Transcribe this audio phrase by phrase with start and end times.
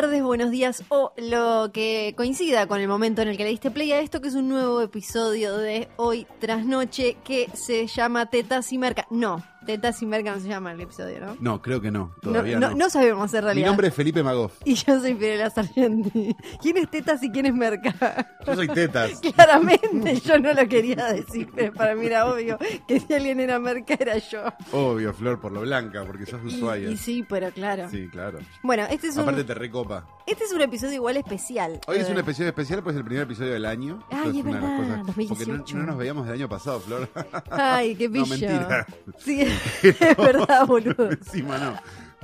[0.00, 3.70] Tardes, buenos días o lo que coincida con el momento en el que le diste
[3.70, 8.24] play a esto, que es un nuevo episodio de Hoy tras Noche que se llama
[8.24, 9.06] Tetas y Merca.
[9.10, 11.36] No, Tetas y Merca no se llama el episodio, ¿no?
[11.40, 12.12] No, creo que no.
[12.22, 12.76] No, Todavía no, no.
[12.76, 13.66] no sabemos en Mi realidad.
[13.68, 14.52] nombre es Felipe Magoff.
[14.64, 16.34] Y yo soy Pirela Sargenti.
[16.60, 18.26] ¿Quién es Tetas y quién es Merca?
[18.46, 19.20] Yo soy Tetas.
[19.34, 23.58] Claramente yo no lo quería decir, pero para mí era obvio que si alguien era
[23.58, 24.42] Merca era yo.
[24.72, 26.90] Obvio, Flor, por lo blanca, porque sos Y, Ushuaia.
[26.90, 27.88] y sí, pero claro.
[27.90, 28.38] Sí, claro.
[28.62, 30.06] Bueno, este es, un, Aparte te recopa.
[30.26, 31.80] este es un episodio igual especial.
[31.86, 34.02] Hoy es Eh, un episodio especial, pues es el primer episodio del año.
[34.10, 35.74] Ay, es una de las verdad, cosas- Porque 2018.
[35.76, 37.08] no, no nos veíamos del año pasado, Flor.
[37.50, 38.20] Ay, qué pillo.
[38.20, 38.86] No, mentira.
[39.18, 39.46] Sí,
[39.82, 41.10] es verdad, boludo.
[41.10, 41.74] Encima no.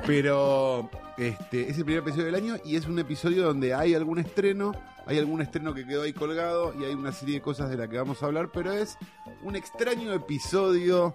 [0.07, 4.19] Pero este es el primer episodio del año y es un episodio donde hay algún
[4.19, 4.73] estreno,
[5.07, 7.89] hay algún estreno que quedó ahí colgado y hay una serie de cosas de la
[7.89, 8.99] que vamos a hablar, pero es
[9.43, 11.15] un extraño episodio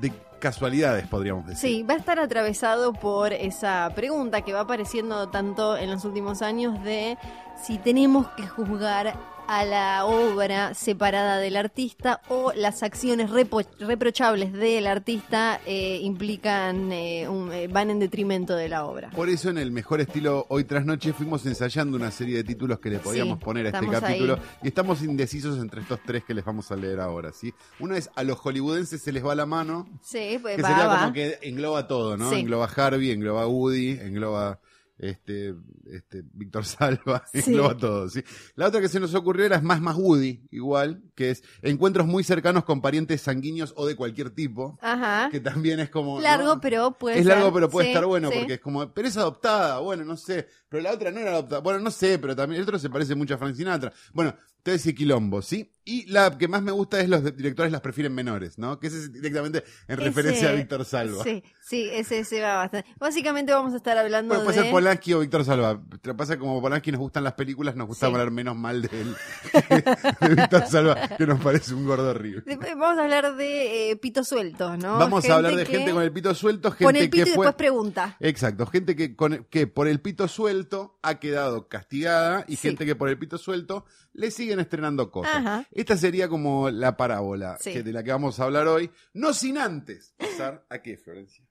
[0.00, 1.60] de casualidades, podríamos decir.
[1.60, 6.42] Sí, va a estar atravesado por esa pregunta que va apareciendo tanto en los últimos
[6.42, 7.16] años de
[7.62, 9.14] si tenemos que juzgar
[9.48, 17.26] a la obra separada del artista o las acciones reprochables del artista eh, implican eh,
[17.28, 19.08] un- eh, van en detrimento de la obra.
[19.10, 22.78] Por eso en el mejor estilo hoy tras noche fuimos ensayando una serie de títulos
[22.78, 24.40] que le podíamos Sí, poner a este capítulo ahí.
[24.64, 27.54] y estamos indecisos entre estos tres que les vamos a leer ahora, ¿sí?
[27.80, 30.86] Uno es a los hollywoodenses se les va la mano, Sí, pues que va, sería
[30.86, 30.98] va.
[31.00, 32.28] como que engloba todo, ¿no?
[32.30, 32.40] Sí.
[32.40, 34.60] Engloba Harvey, engloba Woody, engloba
[34.98, 35.54] este,
[35.90, 37.40] este Víctor Salva, Sí.
[37.46, 38.22] engloba todo, ¿sí?
[38.56, 42.06] La otra que se nos ocurrió era es más más Woody, igual, que es encuentros
[42.06, 45.28] muy cercanos con parientes sanguíneos o de cualquier tipo, Ajá.
[45.30, 46.20] que también es como...
[46.20, 46.60] Largo, ¿no?
[46.60, 47.34] pero puede es ser.
[47.36, 50.48] largo, pero puede Sí, estar bueno, porque es como, pero es adoptada, bueno, no sé,
[50.68, 53.14] pero la otra no era adoptada, bueno, no sé, pero también el otro se parece
[53.14, 53.92] mucho a Frank Sinatra.
[54.12, 54.34] Bueno,
[54.68, 55.72] todo ese quilombo, ¿sí?
[55.84, 58.78] Y la que más me gusta es los directores las prefieren menores, ¿no?
[58.78, 61.24] Que ese es directamente en referencia a Víctor Salva.
[61.24, 62.90] Sí, sí, ese se va bastante.
[62.98, 64.62] Básicamente vamos a estar hablando Bueno, puede de...
[64.64, 65.80] ser Polanski o Víctor Salva.
[66.02, 68.12] Te pasa como Polanski nos gustan las películas, nos gusta Sí.
[68.12, 69.16] hablar menos mal de él
[70.20, 72.42] de Víctor Salva, que nos parece un gordo horrible.
[72.44, 74.98] Después Vamos a hablar de eh, pito sueltos, ¿no?
[74.98, 77.30] Vamos a hablar de que gente con el pito suelto, gente pone el pito que
[77.30, 77.46] y fue...
[77.46, 78.16] después pregunta.
[78.20, 82.68] Exacto, gente que, con, que por el pito suelto ha quedado castigada y Sí.
[82.68, 85.36] gente que por el pito suelto le siguen estrenando cosas.
[85.36, 85.64] Ajá.
[85.72, 87.72] Esta sería como la parábola Sí.
[87.72, 91.44] que- de la que vamos a hablar hoy, no sin antes pasar a qué, Florencia.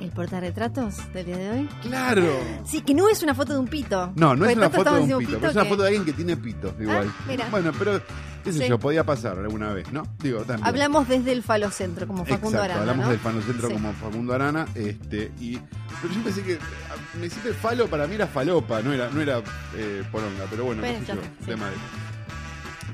[0.00, 1.68] ¿El portarretratos del día de hoy?
[1.82, 2.26] ¡Claro!
[2.64, 4.12] Sí, que no es una foto de un pito.
[4.16, 6.04] No, no es una foto de un pito, diciendo pero es una foto de alguien
[6.04, 7.12] que tiene pito, igual.
[7.28, 7.46] mira.
[7.50, 8.02] Bueno, pero,
[8.42, 8.68] qué sé Sí.
[8.68, 10.02] yo, podía pasar alguna vez, ¿no?
[10.20, 10.66] Digo, también.
[10.66, 13.10] Hablamos desde el falocentro, como Facundo Exacto, Arana, hablamos ¿no?
[13.12, 13.74] del fanocentro Sí.
[13.74, 15.58] como Facundo Arana, este, y
[16.02, 16.54] pero yo pensé que
[16.90, 19.38] ah, me hiciste falo para mí era falopa, no era, no era
[19.76, 21.46] eh, poronga, pero bueno, qué sé yo, sí.
[21.46, 21.76] tema de-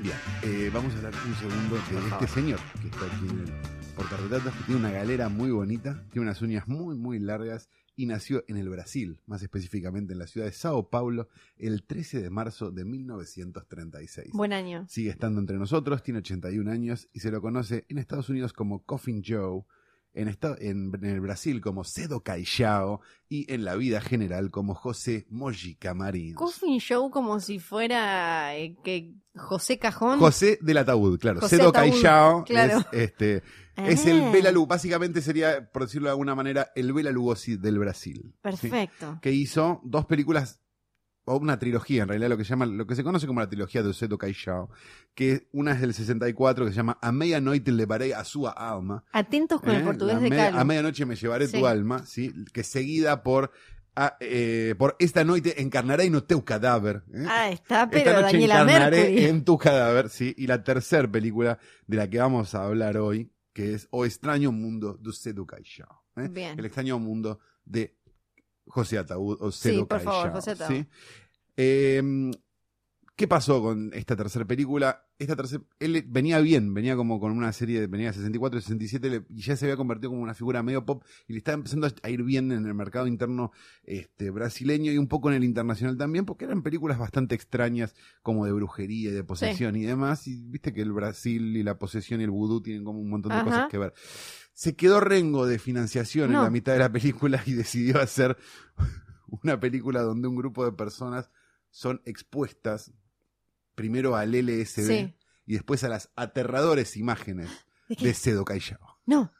[0.01, 3.93] Bien, eh, vamos a hablar un segundo de este señor que está aquí en el
[3.95, 8.43] portarretratos, que tiene una galera muy bonita, tiene unas uñas muy, muy largas y nació
[8.47, 12.71] en el Brasil, más específicamente en la ciudad de Sao Paulo, el 13 de marzo
[12.71, 14.87] de 1936 Buen año.
[14.89, 18.83] sigue estando entre nosotros, tiene 81 años y se lo conoce en Estados Unidos como
[18.83, 19.65] Coffin Joe,
[20.13, 24.75] en, esta- en, en el Brasil como Cedo Caixao y en la vida general como
[24.75, 26.35] José Mojica Marins.
[26.35, 30.19] Coffin Show como si fuera eh, que José Cajón.
[30.19, 31.39] José del ataúd, claro.
[31.39, 32.79] José Cedo Ataúd, Caixao claro.
[32.91, 33.43] es, este,
[33.77, 37.55] es el Ah, Bela Lugosi, básicamente sería, por decirlo de alguna manera, el Bela Lugosi
[37.55, 38.21] del Brasil.
[38.23, 38.33] ¿sí?
[38.41, 39.19] Perfecto.
[39.21, 40.59] que hizo dos películas
[41.25, 43.47] o una trilogía en realidad lo que se llama lo que se conoce como la
[43.49, 44.69] trilogía de Oseto Caixao
[45.13, 49.61] que una es del 64 que se llama A medianoite levaré a su alma Atentos
[49.61, 49.85] con el ¿eh?
[49.85, 50.57] portugués La de Calo.
[50.59, 51.59] a medianoche me llevaré Sí.
[51.59, 53.51] tu alma sí que seguida por
[53.95, 57.25] a- eh, por esta noche encarnaré no teu cadáver ¿eh?
[57.27, 59.25] Ah, está, pero esta noche Daniela encarnaré Mercury.
[59.25, 63.31] en tu cadáver sí y la tercera película de la que vamos a hablar hoy
[63.53, 66.27] que es O extraño mundo de ¿eh?
[66.29, 66.57] Bien.
[66.57, 67.95] el extraño mundo de
[68.71, 70.75] José Ataúd o Sí, Cedo por favor, José Ataúd.
[70.75, 70.85] ¿sí?
[71.57, 72.31] Eh,
[73.15, 75.05] ¿Qué pasó con esta tercera película?
[75.19, 78.61] Esta tercera, él venía bien, venía como con una serie, de, venía de 64 y
[78.63, 81.53] 67 le- y ya se había convertido como una figura medio pop y le estaba
[81.53, 83.51] empezando a ir bien en el mercado interno
[83.83, 87.93] este, brasileño y un poco en el internacional también, porque eran películas bastante extrañas
[88.23, 90.25] como de brujería y de posesión y demás.
[90.27, 93.29] Y viste que el Brasil y la posesión y el vudú tienen como un montón
[93.33, 93.45] de Ajá.
[93.45, 93.93] cosas que ver.
[94.53, 96.39] Se quedó rengo de financiación No.
[96.39, 98.37] en la mitad de la película y decidió hacer
[99.27, 101.29] una película donde un grupo de personas
[101.69, 102.91] son expuestas
[103.75, 105.15] primero al LSD Sí.
[105.45, 107.49] y después a las aterradores imágenes
[107.87, 108.99] ¿De de Sedo Callao.
[109.05, 109.31] No,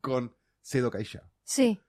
[0.00, 1.24] Con Sedo Callao.
[1.44, 1.80] sí.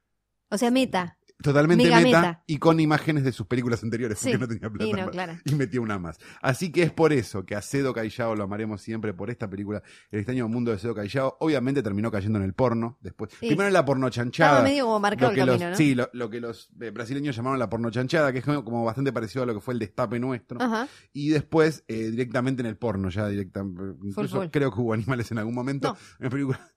[0.53, 1.18] O sea, meta.
[1.41, 2.43] Totalmente meta, meta.
[2.47, 5.33] y con imágenes de sus películas anteriores, porque no tenía plata Y no, claro.
[5.45, 6.17] y metió una más.
[6.41, 9.81] Así que es por eso que a Cedo Callao lo amaremos siempre por esta película,
[10.11, 11.38] El extraño mundo de Cedo Callao.
[11.39, 13.31] Obviamente terminó cayendo en el porno después.
[13.39, 13.47] Sí.
[13.47, 14.61] Primero en la porno chanchada.
[14.61, 15.75] Medio como marcado el los, camino, ¿no?
[15.75, 18.83] Sí, lo, lo que los eh, brasileños llamaron la porno chanchada, que es como, como
[18.83, 20.61] bastante parecido a lo que fue el destape nuestro.
[20.61, 20.87] Ajá.
[21.13, 23.61] Y después eh, directamente en el porno, ya directa,
[24.03, 24.47] incluso full.
[24.51, 25.89] creo que hubo animales en algún momento.
[25.89, 25.97] No.
[26.19, 26.71] Una película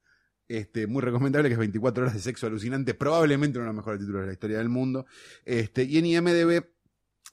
[0.49, 4.01] este, muy recomendable que es 24 horas de sexo alucinante, probablemente uno de los mejores
[4.01, 5.07] títulos de la historia del mundo.
[5.45, 6.65] Este, y en IMDB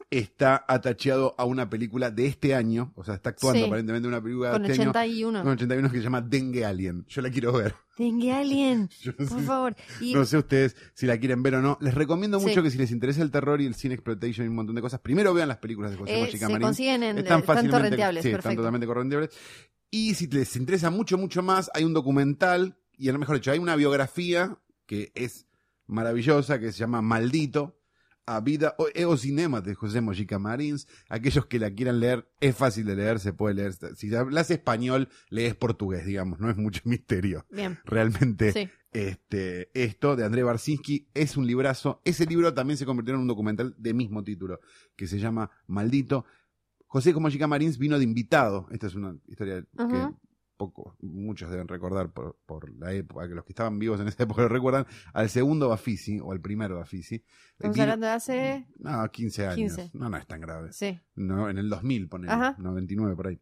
[0.10, 3.66] está atacheado a una película de este año, o sea, está actuando Sí.
[3.66, 4.90] aparentemente una película Con de este año.
[4.92, 5.44] 81.
[5.44, 7.06] Con 81 que se llama Dengue Alien.
[7.08, 7.76] Yo la quiero ver.
[7.98, 9.76] Dengue Alien, no por sé, favor.
[10.00, 11.78] Y no sé ustedes si la quieren ver o no.
[11.82, 12.48] Les recomiendo Sí.
[12.48, 14.82] mucho que si les interesa el terror y el cine exploitation y un montón de
[14.82, 16.66] cosas, primero vean las películas de José eh, Mochica se Marín.
[16.68, 18.62] consiguen en Están están fácilmente torrenteables, sí, están perfecto.
[18.62, 19.30] totalmente correnteables.
[19.92, 23.52] Y si les interesa mucho, mucho más, hay un documental, y a lo mejor dicho,
[23.52, 25.48] hay una biografía que es
[25.88, 27.78] maravillosa, que se llama Maldito,
[28.28, 30.88] a vida o, e o cinema de José Mojica Marins.
[31.10, 33.74] Aquellos que la quieran leer, es fácil de leer, se puede leer.
[33.96, 37.46] Si hablas español, lees portugués, digamos, no es mucho misterio.
[37.50, 38.70] Bien, Realmente, sí.
[38.92, 42.02] este, esto de André Barsinski es un librazo.
[42.06, 44.60] Ese libro también se convirtió en un documental de mismo título,
[44.96, 46.26] que se llama Maldito.
[46.86, 48.68] José Mojica Marins vino de invitado.
[48.70, 49.88] Esta es una historia Ajá.
[50.12, 50.21] que
[50.62, 54.24] poco, muchos deben recordar por, por la época, que los que estaban vivos en esa
[54.24, 57.24] época lo recuerdan, al segundo Bafisi, o al primero Bafisi.
[57.54, 58.68] Estamos hablando de hace...
[58.78, 59.76] No, 15 años.
[59.76, 59.92] 15.
[59.94, 60.72] No, no es tan grave.
[60.72, 61.00] Sí.
[61.16, 62.56] No, en el 2000, ponele, Ajá.
[62.60, 63.42] 99 por ahí.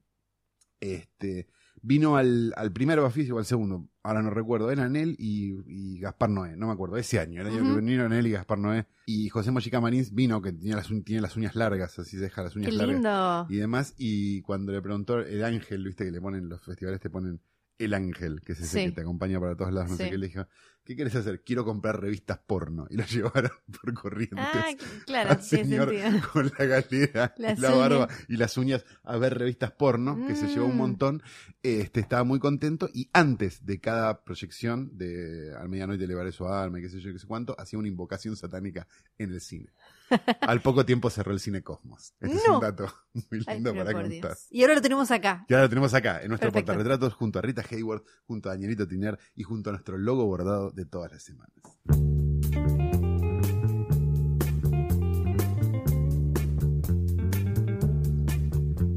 [0.80, 1.50] Este,
[1.82, 6.00] vino al, al primero Bafisi o al segundo, ahora no recuerdo, eran él y, y
[6.00, 8.86] Gaspar Noé, no me acuerdo, ese año, el año que vinieron él y Gaspar Noé.
[9.06, 12.44] Y José Mochica Marins vino, que tenía las, tiene las uñas largas, así se deja
[12.44, 13.48] las uñas Qué largas lindo.
[13.50, 13.96] y demás.
[13.98, 17.40] Y cuando le preguntó el ángel, viste que le ponen, los festivales te ponen
[17.80, 18.86] el ángel, que es ese Sí.
[18.88, 20.10] que te acompaña para todos lados, no sé Sí.
[20.12, 20.48] qué, le dijo,
[20.84, 21.44] ¿qué quieres hacer?
[21.44, 22.86] Quiero comprar revistas porno.
[22.90, 24.38] Y lo llevaron por corrientes.
[24.40, 24.68] Ah,
[25.06, 25.92] claro, al señor
[26.34, 30.48] con la galera Las la barba y las uñas a ver revistas porno, que se
[30.48, 30.78] llevó un Mm.
[30.78, 31.24] montón.
[31.64, 36.80] Este estaba muy contento y antes de cada proyección de Al medianoche elevaré su alma
[36.80, 38.88] y qué sé yo, qué sé cuánto, hacía una invocación satánica
[39.18, 39.72] en el cine.
[40.42, 42.14] Al poco tiempo cerró el cine Cosmos.
[42.20, 42.56] Este es No.
[42.56, 44.38] un dato muy lindo para contar.
[44.50, 45.46] Y ahora lo tenemos acá.
[45.50, 46.74] Ya lo tenemos acá, en nuestro Perfecto.
[46.74, 50.72] portarretratos, junto a Rita Hayward, junto a Danielito Tiner y junto a nuestro logo bordado
[50.72, 51.54] de todas las semanas.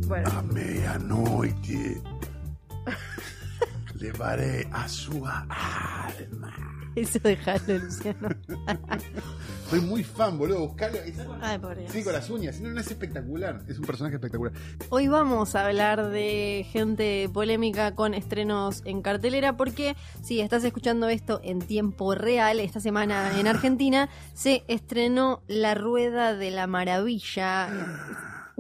[0.07, 2.01] Bueno, A medianoche
[3.99, 6.53] levaré a su alma.
[6.95, 8.29] eso dejalo, Luciano.
[9.73, 10.67] Soy muy fan, boludo.
[10.67, 10.99] Buscalo.
[11.41, 11.91] Ay, por Dios.
[11.91, 12.61] Sí, con las uñas.
[12.61, 13.63] No, no es espectacular.
[13.67, 14.53] Es un personaje espectacular.
[14.91, 21.09] Hoy vamos a hablar de gente polémica con estrenos en cartelera porque si estás escuchando
[21.09, 27.71] esto en tiempo real, esta semana en Argentina se estrenó La Rueda de la Maravilla.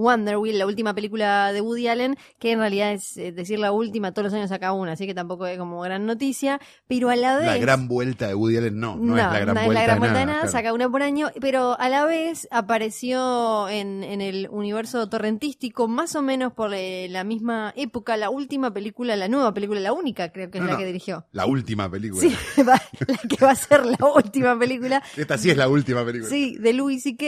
[0.02, 3.72] Wonder Wheel, la última película de Woody Allen, que en realidad es eh, decir la
[3.72, 7.16] última, todos los años saca una, así que tampoco es como gran noticia, pero a
[7.16, 7.46] la vez...
[7.46, 8.96] La gran vuelta de Woody Allen, no.
[8.96, 10.20] No, es la gran no es vuelta, la gran de vuelta nada.
[10.20, 10.52] de nada, claro.
[10.52, 16.14] saca una por año, pero a la vez apareció en, en el universo torrentístico, más
[16.16, 20.32] o menos por eh, la misma época, la última película, la nueva película, la única
[20.32, 21.26] creo que es No, la que dirigió.
[21.32, 22.20] La última película.
[22.22, 25.02] Sí, va- la que va a ser la última película.
[25.16, 26.28] Esta sí es la última película.
[26.28, 27.24] Sí, de Louis C.K.,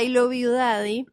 [0.00, 1.06] I Love You Daddy.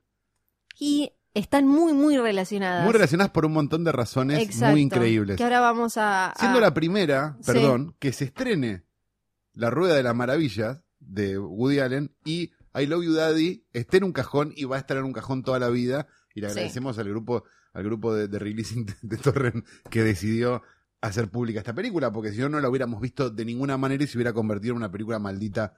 [0.83, 2.83] Y están muy, muy relacionadas.
[2.83, 5.38] Muy relacionadas por un montón de razones Exacto, muy increíbles.
[5.38, 6.31] Que ahora vamos a...
[6.31, 7.51] a- Siendo la primera, Sí.
[7.53, 8.83] perdón, que se estrene
[9.53, 14.05] La Rueda de las Maravillas de Woody Allen y I Love You Daddy esté en
[14.05, 16.07] un cajón y va a estar en un cajón toda la vida.
[16.33, 16.53] Y le Sí.
[16.53, 20.63] agradecemos al grupo, al grupo de, de releasing de, de Torrent que decidió
[21.00, 24.07] hacer pública esta película, porque si no, no la hubiéramos visto de ninguna manera y
[24.07, 25.73] se hubiera convertido en una película maldita,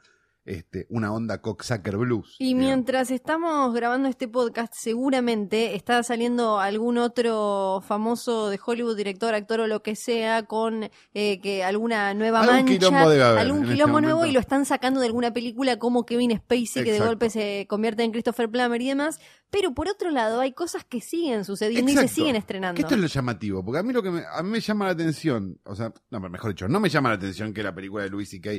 [0.45, 2.35] este, una onda cocksucker blues.
[2.39, 2.65] Y digamos.
[2.65, 9.61] mientras estamos grabando este podcast, seguramente está saliendo algún otro famoso de Hollywood, director, actor
[9.61, 13.63] o lo que sea, con eh, que alguna nueva Algún mancha, quilombo debe haber algún
[13.63, 16.99] este quilombo nuevo y lo están sacando de alguna película como Kevin Spacey, que de
[16.99, 19.19] golpe se convierte en Christopher Plummer y demás.
[19.49, 22.81] Pero por otro lado, hay cosas que siguen sucediendo y se siguen estrenando.
[22.81, 24.91] esto es lo llamativo, porque a mí lo que me, a mí me llama la
[24.91, 28.09] atención, o sea, no, mejor dicho, no me llama la atención que la película de
[28.09, 28.49] Louis C.K.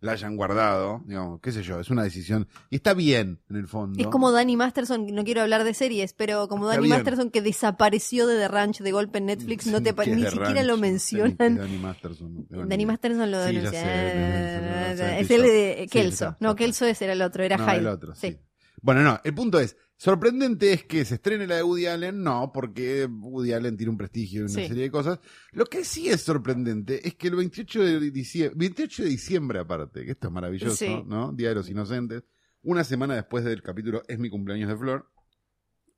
[0.00, 3.68] la hayan guardado, digamos, qué sé yo, es una decisión, y está bien en el
[3.68, 4.00] fondo.
[4.00, 6.96] Es como Danny Masterson, no quiero hablar de series, pero como Está Danny bien.
[6.98, 10.66] Masterson que desapareció de The Ranch de golpe en Netflix, no te ni siquiera Ranch,
[10.66, 11.56] lo mencionan.
[11.56, 12.46] Danny Masterson.
[12.48, 12.86] Danny
[13.30, 13.80] lo Sí, denuncia.
[13.80, 16.36] sé, es el de Kelso.
[16.40, 16.56] No.
[16.56, 17.78] Kelso ese era el otro, era No, Hyde.
[17.78, 18.14] el otro.
[18.14, 18.38] Sí.
[18.82, 22.50] Bueno, no, el punto es, sorprendente es que se estrene la de Woody Allen, no,
[22.54, 24.66] porque Woody Allen tiene un prestigio y una Sí.
[24.66, 25.20] serie de cosas.
[25.52, 30.06] Lo que sí es sorprendente es que el 28 de diciembre, 28 de diciembre aparte,
[30.06, 31.02] que esto es maravilloso, Sí.
[31.06, 31.32] ¿no?
[31.32, 32.24] Día de los Inocentes,
[32.62, 35.06] una semana después del capítulo Es mi cumpleaños de Flor,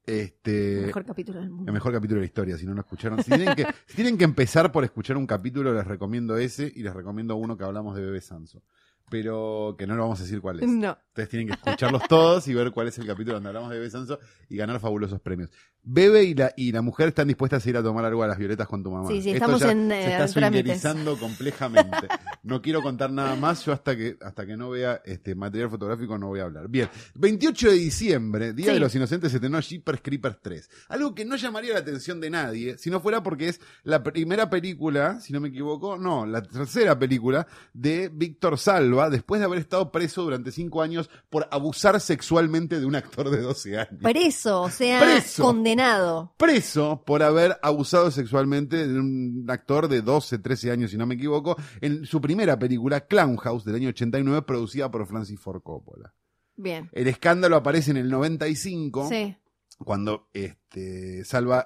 [0.05, 0.81] este...
[0.81, 1.71] El mejor capítulo del mundo.
[1.71, 3.23] El mejor capítulo de la historia, si no lo escucharon.
[3.23, 6.83] Si tienen, que, si tienen que empezar por escuchar un capítulo, les recomiendo ese y
[6.83, 8.65] les recomiendo uno que hablamos de Bebé Sanso.
[9.13, 10.67] Pero que no lo vamos a decir cuál es.
[10.67, 10.97] No.
[11.09, 13.91] Ustedes tienen que escucharlos todos y ver cuál es el capítulo donde hablamos de Bebe
[13.91, 15.51] Sanso y ganar fabulosos premios.
[15.85, 18.39] Bebe y la, y la mujer están dispuestas a ir a tomar algo a las
[18.39, 19.09] violetas con tu mamá.
[19.09, 22.09] Sí, sí, Esto estamos ya en, se eh, está swingerizando complejamente.
[22.45, 26.17] No quiero contar nada más, yo hasta que, hasta que no vea este material fotográfico
[26.17, 26.69] no voy a hablar.
[26.69, 28.73] Bien, 28 de diciembre, Día Sí.
[28.73, 30.71] de los Inocentes, se estrenó Jeepers Creepers 3.
[30.89, 34.49] Algo que no llamaría la atención de nadie, si no fuera porque es la primera
[34.49, 39.59] película, si no me equivoco, no, la tercera película de Víctor Salva, después de haber
[39.59, 44.01] estado preso durante cinco años por abusar sexualmente de un actor de 12 años.
[44.03, 45.43] Preso, o sea, Preso.
[45.43, 46.35] condenado.
[46.37, 51.15] Preso por haber abusado sexualmente de un actor de 12, 13 años, si no me
[51.15, 56.15] equivoco, en su primera película, Clown House, del año 89, producida por Francis Ford Coppola.
[56.57, 56.89] Bien.
[56.93, 59.37] El escándalo aparece en el 95, Sí.
[59.79, 61.65] cuando este, Salva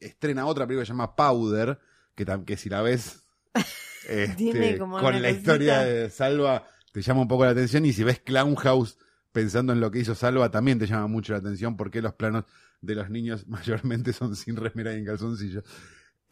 [0.00, 1.78] estrena otra película que se llama Powder,
[2.14, 3.22] que, que si la ves
[4.08, 8.20] este, con la historia de Salva te llama un poco la atención y si ves
[8.20, 8.98] Clown House
[9.32, 12.44] pensando en lo que hizo Salva también te llama mucho la atención porque los planos
[12.80, 15.62] de los niños mayormente son sin remera y en calzoncillo.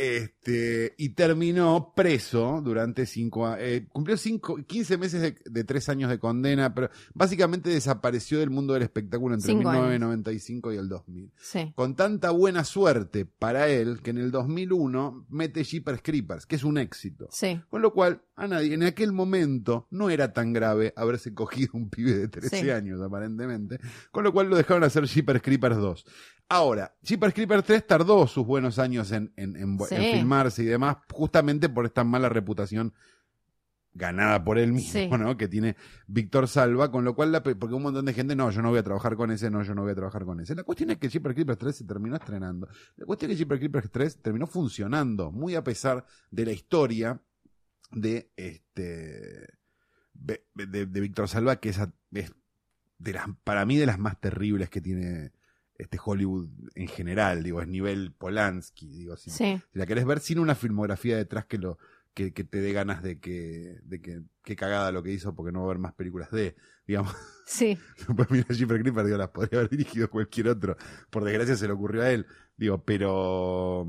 [0.00, 6.08] Este, y terminó preso durante cinco eh, cumplió cinco, 15 meses de, de tres años
[6.08, 9.82] de condena, pero básicamente desapareció del mundo del espectáculo entre Cinco años.
[9.90, 11.72] 1995 y el 2000 Sí.
[11.74, 16.64] con tanta buena suerte para él que en el 2001 mete Jeepers Creepers, que es
[16.64, 17.28] un éxito.
[17.30, 17.60] Sí.
[17.68, 21.90] Con lo cual, a nadie, en aquel momento, no era tan grave haberse cogido un
[21.90, 22.70] pibe de 13 Sí.
[22.70, 23.78] años, aparentemente.
[24.10, 26.04] Con lo cual lo dejaron hacer Jeepers Creepers 2.
[26.48, 29.94] Ahora, Jeepers Creepers 3 tardó sus buenos años en, en- en- Sí.
[29.94, 32.92] en filmarse y demás, justamente por esta mala reputación
[33.92, 35.08] ganada por él mismo, Sí.
[35.18, 35.36] ¿no?
[35.36, 35.74] Que tiene
[36.06, 38.78] Víctor Salva, con lo cual, la porque un montón de gente, no, yo no voy
[38.78, 40.54] a trabajar con ese, no, yo no voy a trabajar con ese.
[40.54, 42.68] La cuestión es que Jeepers Creepers 3 se terminó estrenando.
[42.96, 47.20] La cuestión es que Jeepers Creepers 3 terminó funcionando, muy a pesar de la historia
[47.90, 49.46] de este
[50.14, 51.78] de, de- de Víctor Salva, que es,
[52.12, 52.32] es
[52.98, 55.32] de las, para mí de las más terribles que tiene
[55.76, 59.58] este Hollywood en general, digo, es nivel Polanski, digo, si, Sí.
[59.72, 61.78] si la querés ver sin una filmografía detrás que lo
[62.12, 65.52] que, que te dé ganas de que de que, que cagada lo que hizo porque
[65.52, 66.54] no va a haber más películas de,
[66.86, 67.14] digamos,
[67.46, 67.78] Sí.
[68.14, 70.76] pues mira Creepers, digo, las podría haber dirigido cualquier otro,
[71.08, 73.86] por desgracia se le ocurrió a él, digo, pero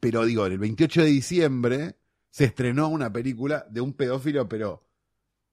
[0.00, 1.96] pero digo, el 28 de diciembre
[2.34, 4.82] se estrenó una película de un pedófilo, pero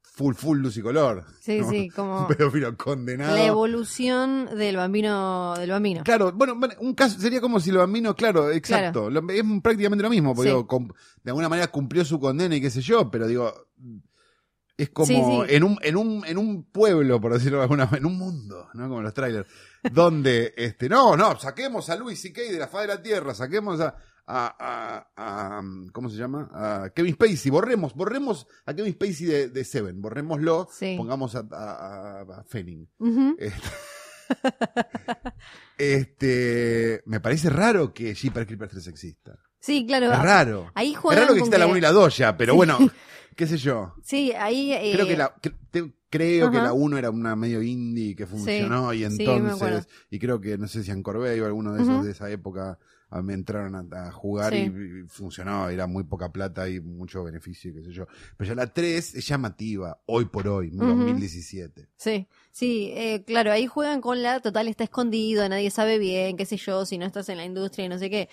[0.02, 1.24] full, full luz y color.
[1.40, 1.70] Sí, ¿no?
[1.70, 3.36] sí, como Un pedófilo condenado.
[3.36, 6.04] la evolución del bambino, del bambino.
[6.04, 10.10] Claro, bueno, un caso sería como si el bambino, claro, exacto, lo- es prácticamente lo
[10.10, 10.56] mismo, porque Sí.
[10.58, 10.68] digo,
[11.24, 13.54] de alguna manera cumplió su condena y qué sé yo, pero digo,
[14.76, 15.14] es como Sí,
[15.50, 15.56] sí.
[15.56, 18.70] en un en un en un pueblo, por decirlo de alguna manera, en un mundo,
[18.74, 18.90] ¿no?
[18.90, 19.48] Como los trailers,
[19.92, 22.42] donde este no, no, saquemos a Luis C.K.
[22.42, 23.96] de la faz de la tierra, saquemos a
[24.28, 24.56] a,
[25.16, 26.50] a, a- ¿cómo se llama?
[26.54, 30.96] A Kevin Spacey, borremos, borremos a Kevin Spacey de, de Seven, borrémoslo, Sí.
[30.98, 32.44] pongamos a, a.
[33.00, 33.36] Ujú.
[33.38, 33.62] Este,
[35.78, 39.40] este, me parece raro que Jeepers Creepers 3 exista.
[39.60, 40.12] Sí, claro.
[40.12, 40.72] Es raro.
[40.74, 42.58] Ahí Es raro que exista la que- 1 y la 2 ya, pero Sí.
[42.58, 42.78] bueno,
[43.36, 43.94] qué sé yo.
[44.04, 44.74] Sí, ahí.
[44.74, 46.68] eh, Creo que la, cre- te- creo que Ajá.
[46.68, 50.68] la 1 era una medio indie que funcionó y sí, entonces, y creo que no
[50.68, 52.80] sé si Ancorbey o alguno de esos de esa época
[53.12, 54.72] ah, me entraron a, a jugar Sí.
[54.76, 58.08] y, y funcionó, era muy poca plata y mucho beneficio, qué sé yo.
[58.38, 60.86] Pero ya la 3 es llamativa, hoy por hoy, Ujú.
[60.88, 61.88] 2017.
[61.96, 66.46] Sí, sí, eh, claro, ahí juegan con la total está escondido, nadie sabe bien, qué
[66.48, 68.28] sé yo, si no estás en la industria y no sé qué.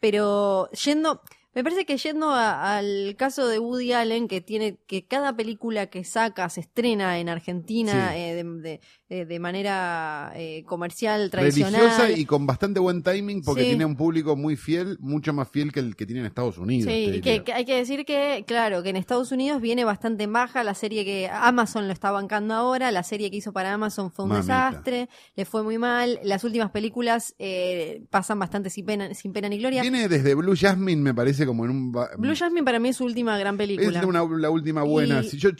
[0.00, 1.22] Pero yendo,
[1.54, 5.86] me parece que yendo a- al caso de Woody Allen, que tiene que cada película
[5.88, 8.18] que saca se estrena en Argentina Sí.
[8.20, 8.80] eh, de, de-
[9.12, 11.72] eh, de manera eh, comercial, tradicional.
[11.80, 13.68] religiosa y con bastante buen timing porque Sí.
[13.68, 16.90] tiene un público muy fiel, mucho más fiel que el que tiene en Estados Unidos.
[16.90, 20.32] Sí, y que, hay que decir que, claro, que en Estados Unidos viene bastante en
[20.32, 20.64] baja.
[20.64, 24.24] La serie que Amazon lo está bancando ahora, la serie que hizo para Amazon fue
[24.24, 24.70] un Mamita.
[24.70, 26.18] desastre, le fue muy mal.
[26.24, 29.82] Las últimas películas eh, pasan bastante sin pena, sin pena ni gloria.
[29.82, 31.92] Viene desde Blue Jasmine, me parece como en un...
[31.92, 33.98] Blue Jasmine para mí es su última gran película.
[34.00, 35.20] Es una- la última buena.
[35.22, 35.50] Y- Si yo,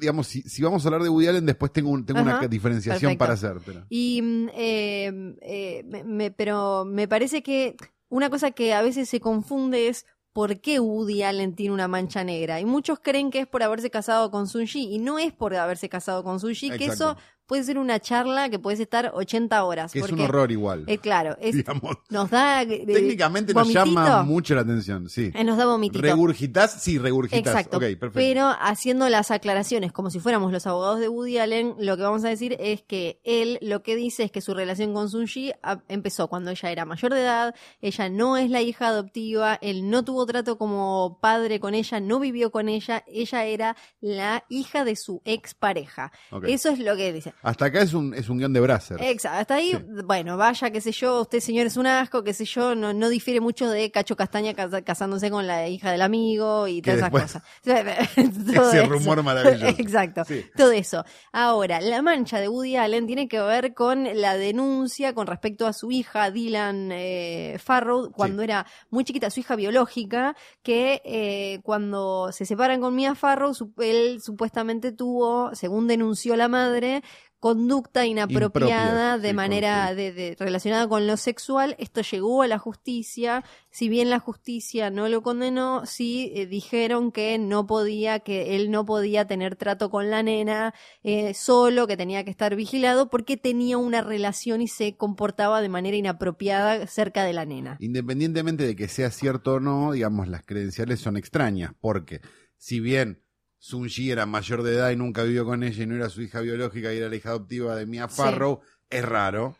[0.00, 2.40] digamos, si, si vamos a hablar de Woody Allen, después tengo, un- tengo una Ajá,
[2.84, 3.18] diferenciación perfecto.
[3.18, 3.86] para.
[3.88, 7.76] Y, mm, eh, eh, me- pero me parece que
[8.08, 12.24] una cosa que a veces se confunde es por qué Woody Allen tiene una mancha
[12.24, 12.60] negra.
[12.60, 15.88] Y muchos creen que es por haberse casado con Sunji, y no es por haberse
[15.88, 17.16] casado con Sunji, que eso.
[17.46, 19.92] Puede ser una charla que puedes estar 80 horas.
[19.92, 20.84] Que es un horror igual.
[20.86, 21.96] eh, claro, es, digamos.
[22.10, 22.62] nos da...
[22.62, 25.30] eh, Técnicamente nos llama mucho la atención, sí.
[25.34, 26.00] Eh, nos da vomitito.
[26.02, 26.82] ¿Regurgitas?
[26.82, 27.38] Sí, regurgitas.
[27.54, 27.78] Exacto.
[27.78, 28.12] Perfecto.
[28.14, 32.24] Pero haciendo las aclaraciones como si fuéramos los abogados de Woody Allen, lo que vamos
[32.24, 35.82] a decir es que él lo que dice es que su relación con Sunji a-
[35.88, 40.04] empezó cuando ella era mayor de edad, ella no es la hija adoptiva, él no
[40.04, 44.96] tuvo trato como padre con ella, no vivió con ella, ella era la hija de
[44.96, 46.12] su expareja.
[46.30, 46.44] Ok.
[46.48, 47.33] Eso es lo que dice.
[47.42, 48.96] Hasta acá es un, es un guion de Brasser.
[49.02, 49.78] Exacto, hasta ahí, Sí.
[50.04, 53.08] bueno, vaya, qué sé yo, usted señor es un asco, qué sé yo, no, no
[53.08, 57.42] difiere mucho de Cacho Castaña casándose con la hija del amigo y todas después- esas
[57.42, 58.14] cosas.
[58.54, 58.88] Todo Ese eso.
[58.90, 59.66] rumor maravilloso.
[59.78, 60.44] Exacto, Sí.
[60.56, 61.04] todo eso.
[61.32, 65.72] Ahora, la mancha de Woody Allen tiene que ver con la denuncia con respecto a
[65.72, 68.44] su hija Dylan eh, Farrow cuando Sí.
[68.44, 73.72] era muy chiquita, su hija biológica, que eh, cuando se separan con Mia Farrow, su-
[73.78, 77.02] él supuestamente tuvo, según denunció la madre,
[77.44, 81.76] conducta inapropiada Impropia, de sí, manera de- relacionada con lo sexual.
[81.78, 83.44] Esto llegó a la justicia.
[83.70, 88.70] Si bien la justicia no lo condenó, sí eh, dijeron que no podía, que él
[88.70, 90.72] no podía tener trato con la nena
[91.02, 95.68] eh, solo, que tenía que estar vigilado porque tenía una relación y se comportaba de
[95.68, 97.76] manera inapropiada cerca de la nena.
[97.78, 102.22] Independientemente de que sea cierto o no, digamos, las credenciales son extrañas, porque
[102.56, 103.23] si bien
[103.64, 106.42] Sunji era mayor de edad y nunca vivió con ella y no era su hija
[106.42, 108.16] biológica y era la hija adoptiva de Mia Sí.
[108.16, 109.56] Farrow, es raro.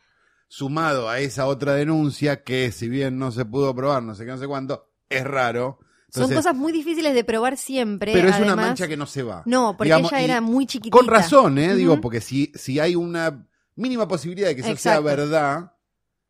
[0.47, 4.33] Sumado a esa otra denuncia, que si bien no se pudo probar, no sé qué,
[4.33, 5.79] no sé cuánto, es raro.
[6.11, 8.13] Son cosas muy difíciles de probar siempre.
[8.13, 9.43] pero es una mancha que no se va.
[9.47, 10.99] No, porque Digamos, ella era muy chiquitita.
[10.99, 11.75] Con razón, ¿eh?
[11.75, 15.73] Digo, porque si, si hay una mínima posibilidad de que eso sea verdad,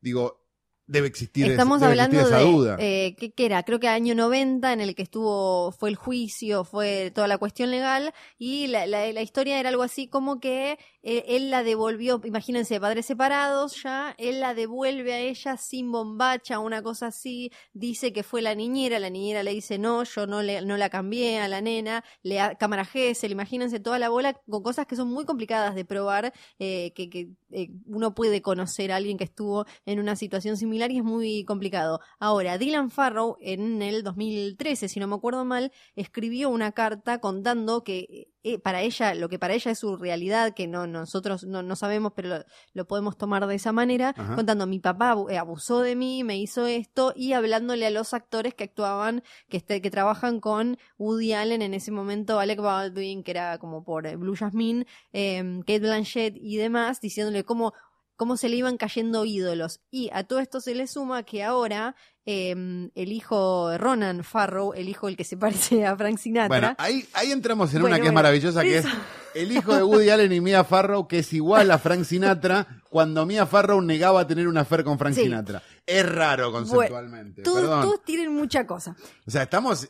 [0.00, 0.44] digo,
[0.87, 2.76] debe existir, Estamos debe hablando existir esa de, duda.
[2.79, 3.62] eh, ¿qué, qué era?
[3.62, 7.71] Creo que año 90 en el que estuvo, fue el juicio, fue toda la cuestión
[7.71, 12.21] legal y la, la- la historia era algo así como que eh, él la devolvió,
[12.25, 18.13] imagínense, padres separados ya, él la devuelve a ella sin bombacha, una cosa así, dice
[18.13, 21.39] que fue la niñera, la niñera le dice no, yo no, le, no la cambié
[21.41, 25.08] a la nena, le ha- cámara Gesell, imagínense toda la bola con cosas que son
[25.08, 29.65] muy complicadas de probar, eh, que, que eh, uno puede conocer a alguien que estuvo
[29.87, 32.00] en una situación similar y es muy complicado.
[32.19, 37.84] Ahora, Dylan Farrow en el 2013, si no me acuerdo mal, escribió una carta contando
[37.84, 41.63] que eh, para ella, lo que para ella es su realidad, que no nosotros no,
[41.63, 44.34] no sabemos, pero lo, lo podemos tomar de esa manera, Ajá.
[44.34, 48.52] contando mi papá eh, abusó de mí, me hizo esto, y hablándole a los actores
[48.54, 53.30] que actuaban, que, este, que trabajan con Woody Allen en ese momento, Alec Baldwin, que
[53.30, 57.73] era como por eh, Blue Jasmine, eh, Kate Blanchett y demás, diciéndole cómo,
[58.17, 59.81] cómo se le iban cayendo ídolos.
[59.91, 61.97] Y a todo esto se le suma que ahora
[62.27, 62.50] eh,
[62.95, 67.07] el hijo Ronan Farrow, el hijo el que se parece a Frank Sinatra, Bueno, ahí,
[67.13, 68.87] ahí entramos en Bueno, una que es bueno, maravillosa, que es
[69.35, 73.27] el hijo de Woody Allen y Mia Farrow, que es igual a Frank Sinatra, cuando
[73.27, 75.23] Mia Farrow negaba tener una affair con Frank Sí.
[75.25, 75.61] Sinatra.
[75.85, 77.43] Es raro conceptualmente.
[77.43, 77.83] todos, Perdón.
[77.83, 78.97] todos tienen mucha cosa.
[79.27, 79.89] O sea, estamos.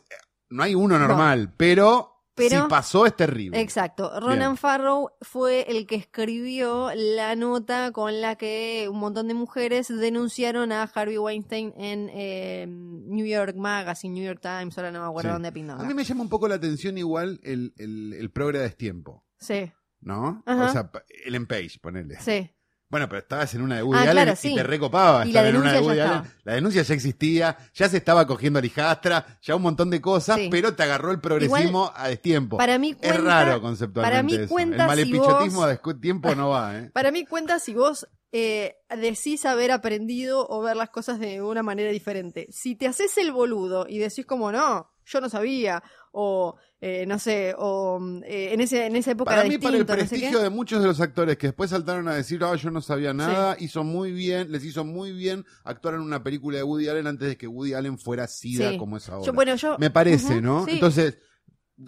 [0.49, 3.59] No hay uno normal, pero, Pero- si pasó es terrible.
[3.61, 4.11] Exacto.
[4.19, 4.57] Ronan Bien.
[4.57, 10.71] Farrow fue el que escribió la nota con la que un montón de mujeres denunciaron
[10.71, 15.29] a Harvey Weinstein en eh, New York Magazine, New York Times, ahora no me acuerdo
[15.29, 15.33] Sí.
[15.33, 15.73] dónde pindó.
[15.75, 19.23] A mí me llama un poco la atención igual el, el, el progre de destiempo,
[19.39, 19.71] Sí,
[20.01, 20.43] ¿no?
[20.45, 20.65] Ajá.
[20.65, 20.91] O sea,
[21.25, 22.19] el Empage, ponele.
[22.19, 22.51] sí.
[22.95, 25.45] Bueno, pero estabas en una de Woody Ah, Allen claro, y te recopaba Y estar
[25.47, 26.21] en una de Woody Allen.
[26.45, 30.37] La denuncia ya existía, ya se estaba cogiendo a Lijastra, ya un montón de cosas,
[30.37, 30.47] Sí.
[30.49, 32.55] pero te agarró el progresismo a destiempo.
[32.55, 34.47] Para mí es cuenta, raro conceptualmente para mí eso.
[34.47, 36.89] cuenta El si malepichotismo vos- a destiempo no va, ¿eh?
[36.93, 41.63] Para mí cuenta si vos eh, decís haber aprendido o ver las cosas de una
[41.63, 42.47] manera diferente.
[42.49, 45.83] Si te haces el boludo y decís como no, yo no sabía,
[46.17, 49.57] o eh, no sé, o mm, eh, en, ese, en esa época Para era mí,
[49.57, 52.13] para el distinto, no sé prestigio de muchos de los actores que después saltaron a
[52.15, 56.01] decir, ah, yo no sabía nada, hizo muy bien, les hizo muy bien actuar en
[56.01, 58.77] una película de Woody Allen antes de que Woody Allen fuera sida Sí.
[58.77, 59.25] como es ahora.
[59.25, 60.65] Yo, bueno, yo, me parece, ¿no?
[60.65, 60.71] sí.
[60.73, 61.17] Entonces,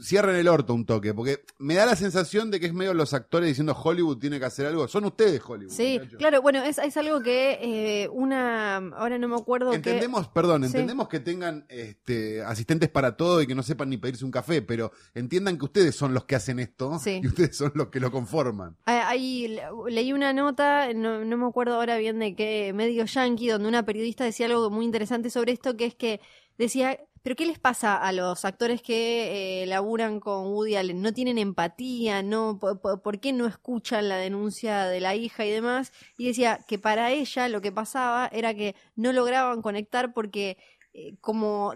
[0.02, 3.14] cierren el orto un toque, porque me da la sensación de que es medio los
[3.14, 4.88] actores diciendo Hollywood tiene que hacer algo.
[4.88, 5.72] Son ustedes Hollywood.
[5.72, 6.18] Sí, muchachos.
[6.20, 7.58] claro, bueno, es, es algo que
[8.04, 9.78] eh, una, ahora no me acuerdo que...
[9.78, 10.68] Entendemos, perdón, Sí.
[10.68, 14.62] entendemos que tengan este, asistentes para todo y que no sepan ni pedirse un café,
[14.62, 17.22] pero entiendan que ustedes son los que hacen esto Sí.
[17.24, 18.76] y ustedes son los que lo conforman.
[18.86, 23.06] Ah, Ahí le- leí una nota, no, no me acuerdo ahora bien de qué medio
[23.06, 26.20] yankee, donde una periodista decía algo muy interesante sobre esto, que es que
[26.58, 31.02] decía, pero ¿qué les pasa a los actores que eh, laburan con Woody Allen?
[31.02, 32.24] ¿No tienen empatía?
[32.24, 32.58] ¿No?
[32.58, 35.92] ¿Por, por- por qué no escuchan la denuncia de la hija y demás?
[36.18, 40.56] Y decía que para ella lo que pasaba era que no lograban conectar porque
[40.94, 41.74] eh, como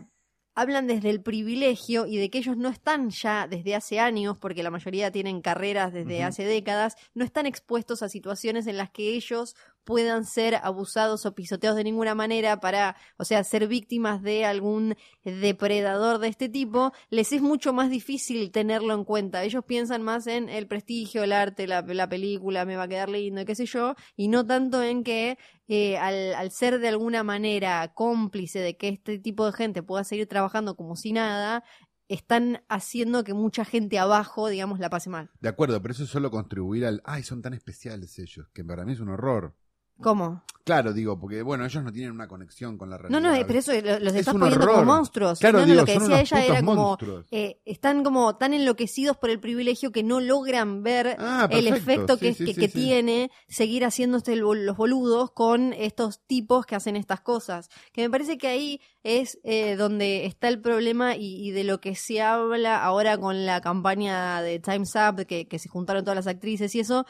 [0.56, 4.64] hablan desde el privilegio y de que ellos no están ya desde hace años, porque
[4.64, 9.10] la mayoría tienen carreras desde hace décadas, no están expuestos a situaciones en las que
[9.16, 14.46] ellos puedan ser abusados o pisoteados de ninguna manera para, o sea, ser víctimas de
[14.46, 19.44] algún depredador de este tipo, les es mucho más difícil tenerlo en cuenta.
[19.44, 23.10] Ellos piensan más en el prestigio, el arte, la, la película, me va a quedar
[23.10, 27.24] lindo, qué sé yo, y no tanto en que eh, al, al ser de alguna
[27.24, 31.64] manera cómplice de que este tipo de gente pueda seguir trabajando como si nada,
[32.12, 35.32] están haciendo que mucha gente abajo, digamos, la pase mal.
[35.40, 37.02] De acuerdo, pero eso es solo contribuir al.
[37.06, 39.56] Ay, son tan especiales ellos, que para mí es un horror.
[40.02, 40.44] ¿Cómo?
[40.64, 43.22] Claro, digo, porque bueno, ellos no tienen una conexión con la No, realidad.
[43.32, 44.76] no, eh, pero eso lo- los Es estás poniendo horror.
[44.82, 45.40] como monstruos.
[45.40, 46.98] Claro, no, no, digo, lo que decía ella era como,
[47.32, 52.14] eh, están como tan enloquecidos por el privilegio que no logran ver Ah, el efecto
[52.16, 56.68] Sí, que, sí, que, sí, que tiene seguir haciéndose bol- los boludos con estos tipos
[56.68, 57.68] que hacen estas cosas.
[57.92, 61.82] Que me parece que ahí es eh, donde está el problema y, y de lo
[61.82, 66.18] que se habla ahora con la campaña de Time's Up, que, que se juntaron todas
[66.18, 67.08] las actrices y eso,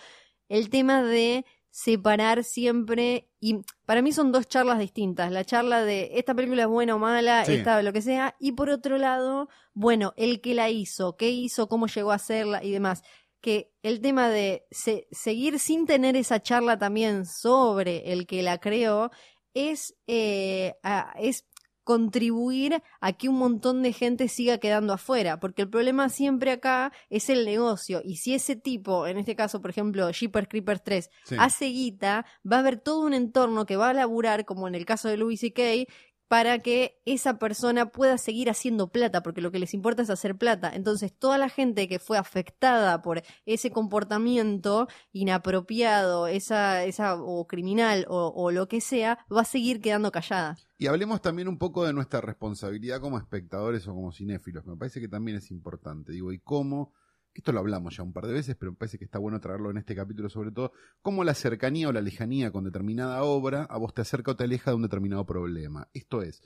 [0.48, 6.12] el tema de separar siempre y para mí son dos charlas distintas la charla de
[6.16, 7.54] esta película es buena o mala Sí.
[7.54, 11.68] esta lo que sea y por otro lado bueno el que la hizo qué hizo
[11.70, 13.04] cómo llegó a hacerla y demás
[13.40, 18.60] que el tema de se- seguir sin tener esa charla también sobre el que la
[18.60, 19.10] creó
[19.54, 21.46] es, eh, a- es
[21.84, 26.92] contribuir a que un montón de gente siga quedando afuera, porque el problema siempre acá
[27.10, 31.10] es el negocio, y si ese tipo, en este caso, por ejemplo, Jeepers Creepers 3,
[31.26, 31.36] Sí.
[31.40, 34.86] hace guita, va a haber todo un entorno que va a laburar, como en el
[34.86, 35.92] caso de Louis C.K.,
[36.32, 40.38] para que esa persona pueda seguir haciendo plata, porque lo que les importa es hacer
[40.38, 40.72] plata.
[40.74, 48.06] Entonces, toda la gente que fue afectada por ese comportamiento inapropiado, esa, esa, o criminal,
[48.08, 50.56] o, o lo que sea, va a seguir quedando callada.
[50.78, 55.02] Y hablemos también un poco de nuestra responsabilidad como espectadores o como cinéfilos, me parece
[55.02, 56.14] que también es importante.
[56.14, 56.94] Digo, y cómo,
[57.34, 59.72] esto lo hablamos ya un par de veces, pero me parece que está bueno traerlo
[59.72, 63.78] en este capítulo sobre todo, cómo la cercanía o la lejanía con determinada obra a
[63.78, 65.88] vos te acerca o te aleja de un determinado problema.
[65.94, 66.42] Esto es,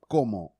[0.00, 0.56] cómo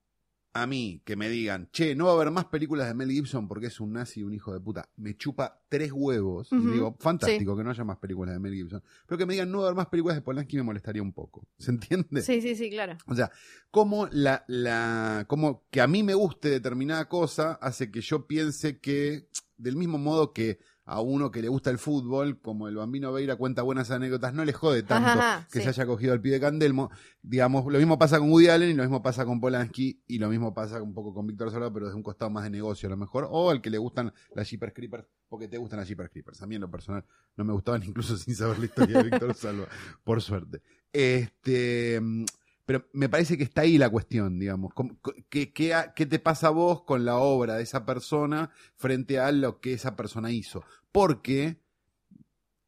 [0.55, 3.47] a mí que me digan, che, no va a haber más películas de Mel Gibson
[3.47, 6.49] porque es un nazi y un hijo de puta, me chupa tres huevos.
[6.51, 8.83] Y digo, fantástico que no haya más películas de Mel Gibson.
[9.07, 11.11] Pero que me digan, no va a haber más películas de Polanski me molestaría un
[11.11, 11.47] poco.
[11.57, 12.21] ¿Se entiende?
[12.21, 12.97] Sí, sí, sí, claro.
[13.07, 13.31] O sea,
[13.71, 18.79] como la, la, como que a mí me guste determinada cosa hace que yo piense
[18.79, 23.13] que, del mismo modo que a uno que le gusta el fútbol, como el Bambino
[23.13, 25.63] Veira cuenta buenas anécdotas, no le jode tanto Ajá, ajá, que sí.
[25.63, 26.91] se haya cogido al pie de Candelmo.
[27.21, 30.29] Digamos, lo mismo pasa con Woody Allen y lo mismo pasa con Polanski y lo
[30.29, 32.89] mismo pasa un poco con Víctor Salva, pero desde un costado más de negocio a
[32.89, 33.27] lo mejor.
[33.31, 36.41] O al que le gustan las Jeepers Creepers, porque te gustan las Jeepers Creepers.
[36.41, 37.05] A mí en lo personal
[37.37, 39.67] no me gustaban incluso sin saber la historia de Víctor Salva,
[40.03, 40.61] por suerte.
[40.91, 42.25] Este, mm,
[42.65, 44.73] pero me parece que está ahí la cuestión, digamos.
[44.73, 44.97] ¿Cómo-
[45.29, 49.19] ¿Qué, qué, ha- qué te pasa a vos con la obra de esa persona frente
[49.19, 50.63] a lo que esa persona hizo?
[50.91, 51.59] Porque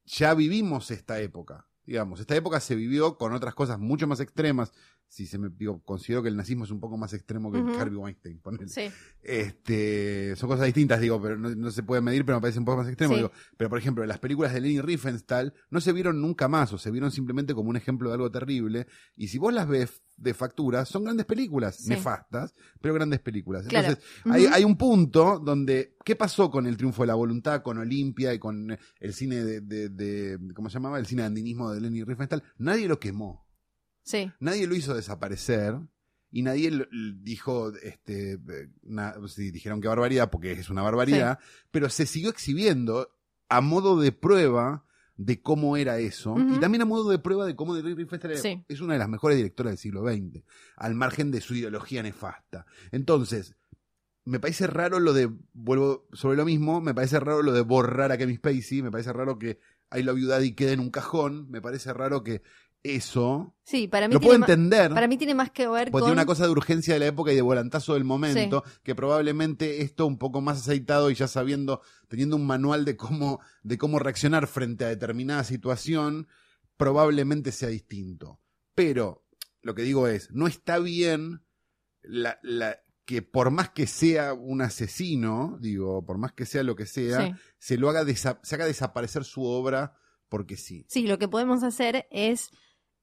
[0.06, 1.68] ya vivimos esta época.
[1.86, 4.74] Digamos, esta época se vivió con otras cosas mucho más extremas.
[5.08, 7.70] Si se me digo, considero que el nazismo es un poco más extremo que Ujú.
[7.70, 8.40] el Harvey Weinstein.
[8.40, 8.68] ponele.
[8.68, 8.90] Sí.
[9.22, 12.66] Este, son cosas distintas, digo, pero no, no se puede medir, pero me parece un
[12.66, 13.14] poco más extremo.
[13.14, 13.18] Sí.
[13.20, 13.32] Digo.
[13.58, 16.92] Pero, por ejemplo, las películas de Leni Riefenstahl no se vieron nunca más, o se
[16.92, 18.88] vieron simplemente como un ejemplo de algo terrible.
[19.16, 21.90] Y si vos las ves de factura, son grandes películas, Sí.
[21.90, 23.68] nefastas, pero grandes películas.
[23.68, 23.90] Claro.
[23.90, 27.78] Entonces, hay, hay un punto donde, ¿qué pasó con el triunfo de la voluntad, con
[27.78, 31.00] Olimpia y con el cine de, de, de- ¿cómo se llamaba?
[31.00, 32.44] El cine de andinismo de Leni Riefenstahl.
[32.58, 33.45] Nadie lo quemó
[34.06, 34.32] Sí.
[34.40, 35.76] nadie lo hizo desaparecer
[36.32, 36.86] y nadie lo-
[37.22, 38.40] dijo, este,
[38.84, 41.40] na- sí, dijeron que barbaridad porque es una barbaridad,
[41.72, 43.10] pero se siguió exhibiendo
[43.50, 44.86] a modo de prueba
[45.18, 48.66] de cómo era eso y también a modo de prueba de cómo Leni Riefenstahl Sí.
[48.68, 50.44] es una de las mejores directoras del siglo XX,
[50.76, 52.66] al margen de su ideología nefasta.
[52.92, 53.56] Entonces,
[54.26, 58.12] me parece raro lo de, vuelvo sobre lo mismo, me parece raro lo de borrar
[58.12, 59.60] a Kevin Spacey, me parece raro que
[59.96, 62.42] I Love You Daddy quede en un cajón, me parece raro que
[62.96, 64.94] eso Sí, para mí, lo puedo entender.
[64.94, 66.02] para mí tiene más que ver Porque con...
[66.04, 69.82] tiene una cosa de urgencia de la época y de volantazo del momento, que probablemente
[69.82, 73.98] esto un poco más aceitado y ya sabiendo, teniendo un manual de cómo, de cómo
[73.98, 76.28] reaccionar frente a determinada situación,
[76.78, 78.40] probablemente sea distinto.
[78.76, 79.26] Pero
[79.62, 81.42] lo que digo es, no está bien
[82.04, 86.76] la, la- que por más que sea un asesino, digo, por más que sea lo
[86.76, 87.34] que sea, Sí.
[87.60, 89.94] se lo haga se haga desaparecer su obra
[90.28, 90.86] porque sí.
[90.90, 92.50] Sí, lo que podemos hacer es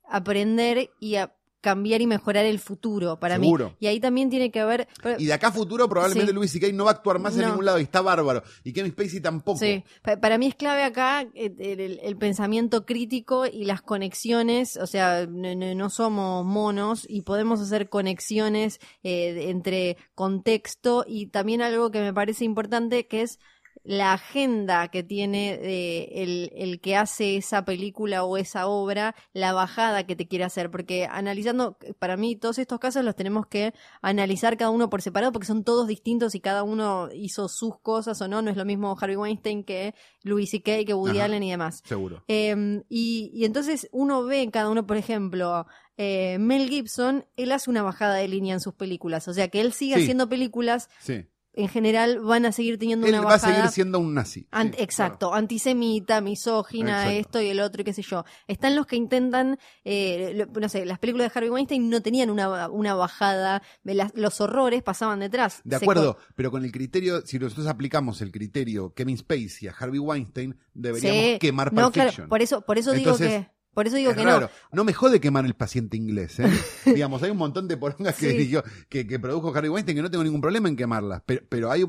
[0.09, 3.69] aprender y a cambiar y mejorar el futuro para Seguro.
[3.69, 3.77] mí.
[3.79, 4.89] Y ahí también tiene que haber...
[5.17, 6.35] Y de acá a futuro probablemente Sí.
[6.35, 6.73] Louis C.K.
[6.73, 8.43] no va a actuar más en ningún lado y está bárbaro.
[8.65, 9.61] Y Kevin Spacey tampoco.
[9.61, 13.81] Sí, pa- para mí es clave acá eh, el, el- el pensamiento crítico y las
[13.81, 21.27] conexiones, o sea, no, no- somos monos y podemos hacer conexiones eh, entre contexto y
[21.29, 23.39] también algo que me parece importante que es
[23.85, 29.53] la agenda que tiene eh, el, el que hace esa película o esa obra, la
[29.53, 33.75] bajada que te quiere hacer, porque analizando, para mí todos estos casos los tenemos que
[34.01, 38.21] analizar cada uno por separado porque son todos distintos y cada uno hizo sus cosas
[38.23, 41.25] o no, no es lo mismo Harvey Weinstein que Louis C.K., que Woody Ajá.
[41.25, 41.83] Allen y demás.
[41.85, 42.23] Seguro.
[42.29, 45.67] Eh, y, y entonces uno ve cada uno, por ejemplo,
[45.97, 49.61] eh, Mel Gibson, él hace una bajada de línea en sus películas, o sea que
[49.61, 50.03] él sigue Sí.
[50.03, 51.27] haciendo películas, Sí.
[51.55, 53.55] En general van a seguir teniendo Él una va a bajada.
[53.57, 54.47] seguir siendo un nazi.
[54.53, 57.19] Ant- Sí, exacto, antisemita, misógina, Exacto.
[57.21, 58.25] esto y el otro y qué sé yo.
[58.49, 62.31] Están los que intentan, eh, lo- no sé, las películas de Harvey Weinstein no tenían
[62.31, 65.61] una, una bajada, de las- los horrores pasaban detrás.
[65.65, 69.73] De Se acuerdo, pero con el criterio, si nosotros aplicamos el criterio Kevin Spacey a
[69.79, 71.39] Harvey Weinstein, deberíamos Sí.
[71.39, 72.29] quemar Pulp No, claro, Fiction.
[72.29, 74.41] por eso, por eso Entonces, digo que, por eso digo es que raro.
[74.71, 74.77] no.
[74.79, 76.51] No me jode quemar el paciente inglés, ¿eh?
[76.87, 80.25] Digamos, hay un montón de porongas que, que, que produjo Harvey Weinstein que no tengo
[80.25, 81.23] ningún problema en quemarlas.
[81.27, 81.85] Pero, pero hay,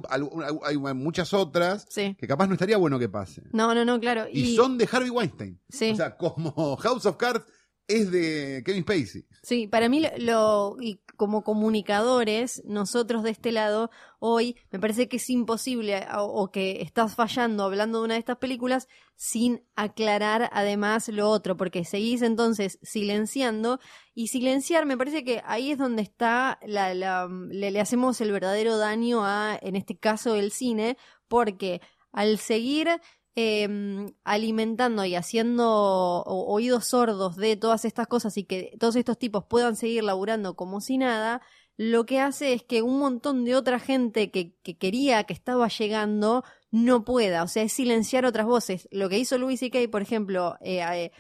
[0.66, 2.16] hay muchas otras Sí.
[2.20, 3.46] que capaz no estaría bueno que pasen.
[3.52, 4.26] No, no, no, claro.
[4.32, 5.60] Y, son de Harvey Weinstein.
[5.70, 5.92] Sí.
[5.92, 7.44] O sea, como House of Cards
[7.88, 9.26] es de Kevin Spacey.
[9.44, 15.18] Sí, para mí lo, y como comunicadores, nosotros de este lado, hoy me parece que
[15.18, 21.08] es imposible o, que estás fallando hablando de una de estas películas sin aclarar además
[21.10, 23.80] lo otro, porque seguís entonces silenciando
[24.16, 28.32] y silenciar me parece que ahí es donde está la, la- le, le hacemos el
[28.32, 32.90] verdadero daño a, en este caso, el cine, porque al seguir
[33.36, 39.46] eh, alimentando y haciendo oídos sordos de todas estas cosas y que todos estos tipos
[39.46, 41.42] puedan seguir laburando como si nada,
[41.76, 45.68] lo que hace es que un montón de otra gente que, que quería, que estaba
[45.68, 47.44] llegando, no pueda.
[47.44, 48.88] O sea, es silenciar otras voces.
[48.92, 51.12] Lo que hizo Louis C.K., por ejemplo, eh, eh,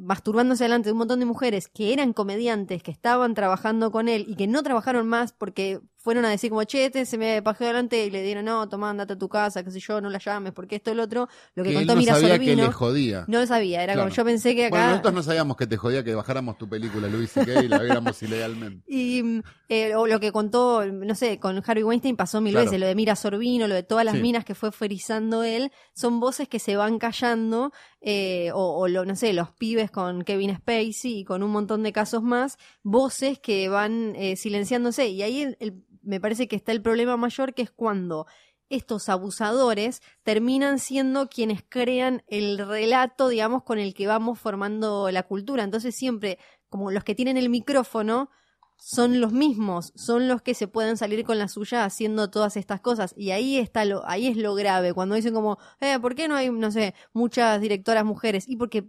[0.00, 4.24] masturbándose delante de un montón de mujeres que eran comediantes, que estaban trabajando con él
[4.28, 7.66] y que no trabajaron más porque fueron a decir como, che, este se me pajeó
[7.66, 10.20] delante y le dieron, no, toma, andate a tu casa, qué sé yo, no la
[10.20, 12.70] llames, porque esto, el otro, lo que, Que él contó no Mira sabía que le
[12.70, 13.24] jodía.
[13.26, 14.08] no lo sabía, era Claro.
[14.10, 14.76] como, yo pensé que acá...
[14.76, 17.64] Bueno, nosotros no sabíamos que te jodía que bajáramos tu película, Luis C.K.
[17.64, 18.84] y la viéramos ilegalmente.
[18.88, 22.66] Y mm, eh, o lo que contó, no sé, con Harvey Weinstein pasó mil Claro.
[22.66, 24.20] veces, lo de Mira Sorbino, lo de todas las Sí.
[24.22, 27.72] minas que fue frisando él, son voces que se van callando,
[28.08, 31.82] eh, o, o lo, no sé, los pibes con Kevin Spacey y con un montón
[31.82, 35.08] de casos más, voces que van eh, silenciándose.
[35.08, 35.56] Y ahí
[36.02, 38.28] me parece que está el problema mayor, que es cuando
[38.68, 45.24] estos abusadores terminan siendo quienes crean el relato, digamos, con el que vamos formando la
[45.24, 45.64] cultura.
[45.64, 46.38] Entonces siempre,
[46.68, 48.30] como los que tienen el micrófono,
[48.78, 52.80] son los mismos, son los que se pueden salir con la suya haciendo todas estas
[52.80, 53.14] cosas.
[53.16, 56.36] Y ahí está lo, ahí es lo grave, cuando dicen como, eh, ¿por qué no
[56.36, 58.48] hay, no sé, muchas directoras mujeres?
[58.48, 58.86] Y porque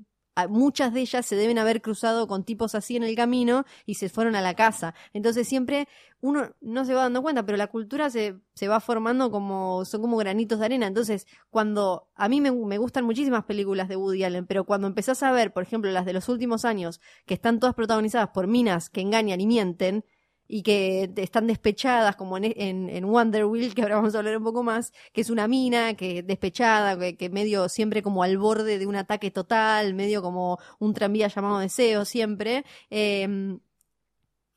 [0.48, 4.10] muchas de ellas se deben haber cruzado con tipos así en el camino y se
[4.10, 4.94] fueron a la casa.
[5.14, 5.88] Entonces siempre
[6.22, 10.02] uno no se va dando cuenta, pero la cultura se, se va formando como, son
[10.02, 10.88] como granitos de arena.
[10.88, 15.24] Entonces, cuando a mí me, me gustan muchísimas películas de Woody Allen, pero cuando empezás
[15.24, 18.90] a ver, por ejemplo, las de los últimos años, que están todas protagonizadas por minas
[18.90, 20.06] que engañan y mienten,
[20.48, 24.38] y que están despechadas, como en, en, en Wonder Wheel, que ahora vamos a hablar
[24.38, 28.38] un poco más, que es una mina que despechada, que, que medio siempre como al
[28.38, 32.64] borde de un ataque total, medio como un tranvía llamado deseo siempre.
[32.90, 33.58] eh,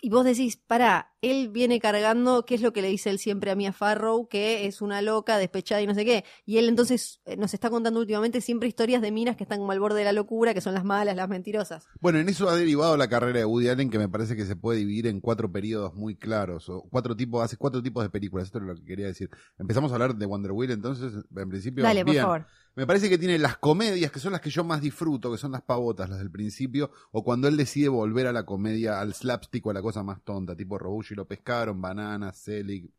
[0.02, 3.50] y vos decís, pará, él viene cargando, ¿qué es lo que le dice él siempre
[3.50, 4.28] a Mia Farrow?
[4.28, 6.24] Que es una loca, despechada y no sé qué.
[6.46, 9.72] Y él entonces eh, nos está contando últimamente siempre historias de minas que están como
[9.72, 11.86] al borde de la locura, que son las malas, las mentirosas.
[12.00, 14.56] Bueno, en eso ha derivado la carrera de Woody Allen, que me parece que se
[14.56, 18.46] puede dividir en cuatro periodos muy claros, o cuatro tipos, hace cuatro tipos de películas,
[18.46, 19.28] esto es lo que quería decir.
[19.58, 22.46] Empezamos a hablar de Wonder Wheel, entonces, en principio, Dale, por favor.
[22.80, 25.52] Me parece que tiene las comedias, que son las que yo más disfruto, que son
[25.52, 29.66] las pavotas, las del principio, o cuando él decide volver a la comedia, al slapstick
[29.66, 32.90] o a la cosa más tonta, tipo Robucci lo pescaron, Bananas, Selig,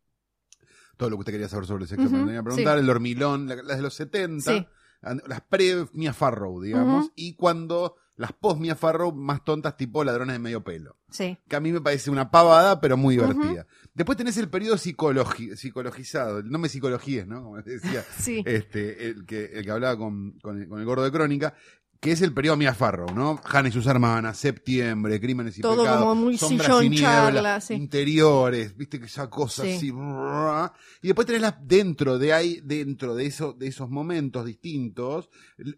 [0.98, 2.84] todo lo que usted quería saber sobre el sexo, Ujú, me venía a preguntar, sí.
[2.84, 4.68] el hormilón, la- las de los 70, Sí.
[5.02, 10.04] and- las pre Mia Farrow, digamos, y cuando las post Mia Farrow más tontas tipo
[10.04, 11.40] ladrones de medio pelo Sí.
[11.48, 13.66] que a mí me parece una pavada, pero muy divertida.
[13.94, 17.44] Después tenés el periodo psicologi- psicologizado, no me psicologíes, ¿no?
[17.44, 18.42] Como decía Sí.
[18.46, 21.54] este, el que, el que hablaba con, con el, con el gordo de crónica,
[22.02, 23.40] que es el periodo Mia Farrow, ¿no?
[23.46, 27.10] Hannah y sus hermanas, Septiembre, Crímenes y Todo Pecados, como muy Sombras sillón y Niebla,
[27.12, 27.76] charla, sí.
[27.76, 29.74] interiores, viste que esa cosa Sí.
[29.74, 29.92] así.
[29.92, 30.72] brrr.
[31.04, 35.30] Y después tenés las dentro de ahí, dentro de, eso, de esos momentos distintos,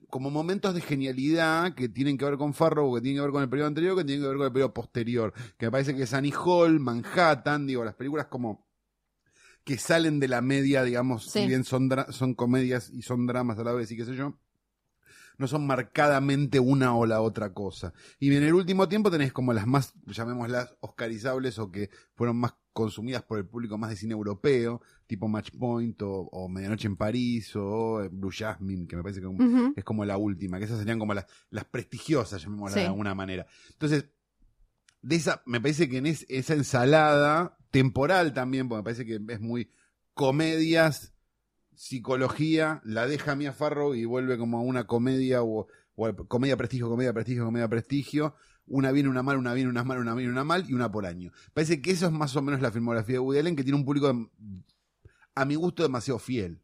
[0.09, 3.43] como momentos de genialidad que tienen que ver con Farrow, que tienen que ver con
[3.43, 5.33] el periodo anterior, que tienen que ver con el periodo posterior.
[5.57, 8.65] Que me parece que es Annie Hall, Manhattan, digo, las películas como
[9.65, 11.41] que salen de la media, digamos, Sí.
[11.41, 14.37] si bien son, son comedias y son dramas a la vez y qué sé yo,
[15.37, 17.93] no son marcadamente una o la otra cosa.
[18.19, 22.53] Y en el último tiempo tenés como las más, llamémoslas, oscarizables o que fueron más
[22.73, 26.95] consumidas por el público más de cine europeo, tipo Match Point o, o Medianoche en
[26.97, 29.27] París o eh, Blue Jasmine, que me parece que
[29.75, 32.79] es como la última, que esas serían como las, las prestigiosas, llamémoslas Sí.
[32.79, 33.45] de alguna manera.
[33.73, 34.05] Entonces,
[35.03, 39.19] de esa, me parece que en es- esa ensalada temporal también, porque me parece que
[39.33, 39.69] es muy
[40.15, 41.12] comedias,
[41.75, 45.67] psicología, la deja Mia Farrow y vuelve como a una comedia o,
[46.27, 48.35] comedia prestigio, comedia prestigio, comedia prestigio.
[48.65, 51.05] Una bien, una mal, una bien, una mal, una bien, una mal y una por
[51.05, 51.31] año.
[51.53, 53.85] Parece que eso es más o menos la filmografía de Woody Allen, que tiene un
[53.85, 54.29] público,
[55.35, 56.61] a mi gusto, demasiado fiel.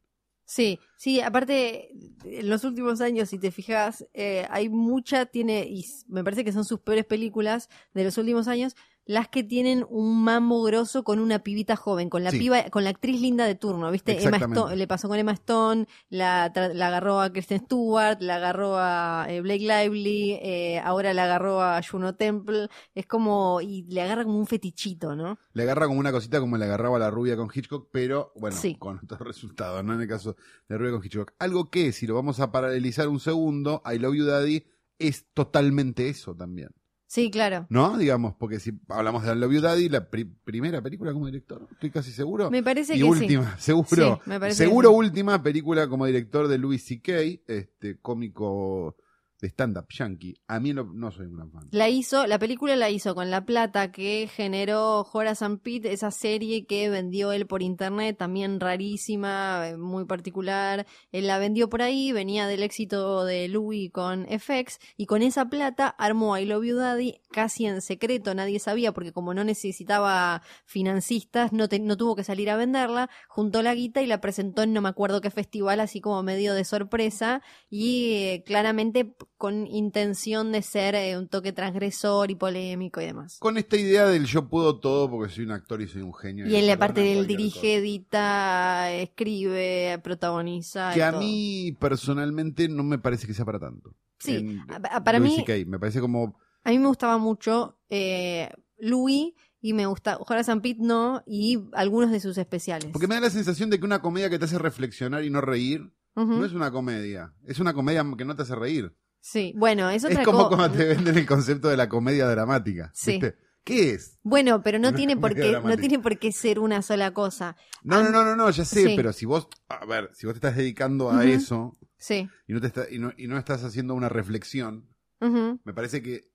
[0.50, 1.91] Sí, sí, aparte,
[2.24, 6.52] en los últimos años, si te fijas, eh, hay mucha, tiene, y me parece que
[6.52, 8.76] son sus peores películas de los últimos años,
[9.10, 12.38] las que tienen un mambo grosso con una pibita joven, con la Sí.
[12.38, 14.24] piba, con la actriz linda de turno, ¿viste?
[14.24, 14.38] Emma.
[14.38, 19.26] Stone, le pasó con Emma Stone, la, la agarró a Kristen Stewart, la agarró a
[19.28, 24.24] eh, Blake Lively, eh, ahora la agarró a Juno Temple, es como, y le agarra
[24.26, 25.39] como un fetichito, ¿no?
[25.54, 28.56] Le agarra como una cosita como le agarraba a la rubia con Hitchcock, pero bueno,
[28.58, 28.76] Sí.
[28.76, 29.95] con otros resultados, ¿no?
[29.95, 30.36] En el caso
[30.67, 31.34] de rubia con Hitchcock.
[31.39, 34.63] Algo que, si lo vamos a paralelizar un segundo, I Love You Daddy
[35.00, 36.69] es totalmente eso también.
[37.12, 37.65] Sí, claro.
[37.69, 37.98] ¿No?
[37.98, 41.89] Digamos, porque si hablamos de Love You Daddy, la pri- primera película como director, estoy
[41.89, 42.52] casi seguro.
[42.52, 44.22] Me parece y que última, seguro.
[44.24, 45.00] Sí, me parece seguro que sí.
[45.00, 47.12] última película como director de Louis C.K.,
[47.48, 48.95] este cómico
[49.41, 50.36] de stand-up yankee.
[50.47, 51.67] A mí no, no soy un gran fan.
[51.71, 56.12] La hizo, la película la hizo con la plata que generó Horace and Pete, esa
[56.12, 60.86] serie que vendió él por internet, también rarísima, eh, muy particular.
[61.12, 65.45] Él la vendió por ahí, venía del éxito de Louis con FX, y con esa
[65.49, 70.41] plata armó I Love You Daddy casi en secreto, nadie sabía, porque como no necesitaba
[70.65, 74.63] financistas, no, te- no tuvo que salir a venderla, juntó la guita y la presentó
[74.63, 79.65] en no me acuerdo qué festival, así como medio de sorpresa, y eh, claramente con
[79.67, 83.38] intención de ser eh, un toque transgresor y polémico y demás.
[83.39, 86.45] Con esta idea del yo puedo todo porque soy un actor y soy un genio.
[86.45, 90.91] Y aparte perdonan él cualquier dirige, edita, escribe, protagoniza.
[90.91, 91.21] y Que a todo.
[91.21, 93.95] mí personalmente no me parece que sea para tanto.
[94.19, 98.49] Sí, En a- para Louis mí- me parece como A mí me gustaba mucho eh,
[98.78, 102.89] Louis y me gusta Horace and Pete no y algunos de sus especiales.
[102.91, 105.39] Porque me da la sensación de que una comedia que te hace reflexionar y no
[105.41, 107.34] reír no es una comedia.
[107.45, 108.93] Es una comedia que no te hace reír.
[109.22, 110.56] Sí, bueno, es Es, otra como cosa.
[110.58, 112.92] cuando te venden el concepto de la comedia dramática.
[112.94, 113.12] Sí.
[113.14, 113.36] ¿viste?
[113.64, 114.18] ¿Qué es?
[114.24, 117.56] Bueno, pero no Una tiene por qué, no tiene por qué ser una sola cosa.
[117.84, 118.94] No, no, no, no, no, ya sé, Sí.
[118.96, 122.28] pero si vos, a ver, si vos te estás dedicando a eso Sí.
[122.48, 124.88] y no, te está- y, no, y no estás haciendo una reflexión,
[125.20, 126.30] me parece que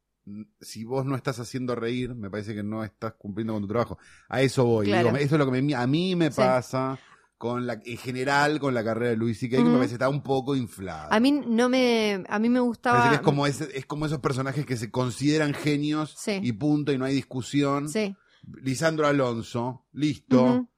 [0.60, 3.98] si vos no estás haciendo reír, me parece que no estás cumpliendo con tu trabajo.
[4.28, 4.86] A eso voy.
[4.86, 5.08] Claro.
[5.08, 6.36] Digo, eso es lo que me- a mí me Sí.
[6.36, 6.98] pasa
[7.38, 10.22] con la, en general con la carrera de Luis C.K., que me parece está un
[10.22, 11.08] poco inflada.
[11.10, 13.08] A mí no me, a mí me gustaba.
[13.10, 16.40] que es como, ese- es como esos personajes que se consideran genios Sí.
[16.42, 17.88] y punto, y no hay discusión.
[17.88, 18.14] Sí.
[18.62, 20.42] Lisandro Alonso, listo.
[20.42, 20.68] Ujú.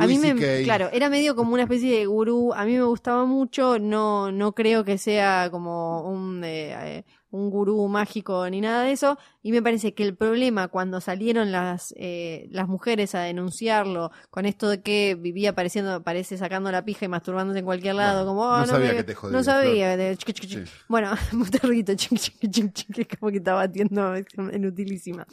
[0.00, 2.52] A Luis mí me, claro, era medio como una especie de gurú.
[2.52, 3.78] A mí me gustaba mucho.
[3.78, 8.90] No, no creo que sea como un, eh, eh, un gurú mágico ni nada de
[8.92, 9.16] eso.
[9.44, 14.46] Y me parece que el problema cuando salieron las, eh, las mujeres a denunciarlo con
[14.46, 18.44] esto de que vivía apareciendo, parece sacando la pija y masturbándose en cualquier lado, como,
[18.46, 19.96] no "Ah, sabía me- que te jodía, No sabía.
[19.98, 20.66] de chiqui, chiqui, chiqui".
[20.66, 20.72] Sí.
[20.88, 21.48] Bueno, un
[21.94, 25.26] chiqui, es como que está batiendo, es inutilísima.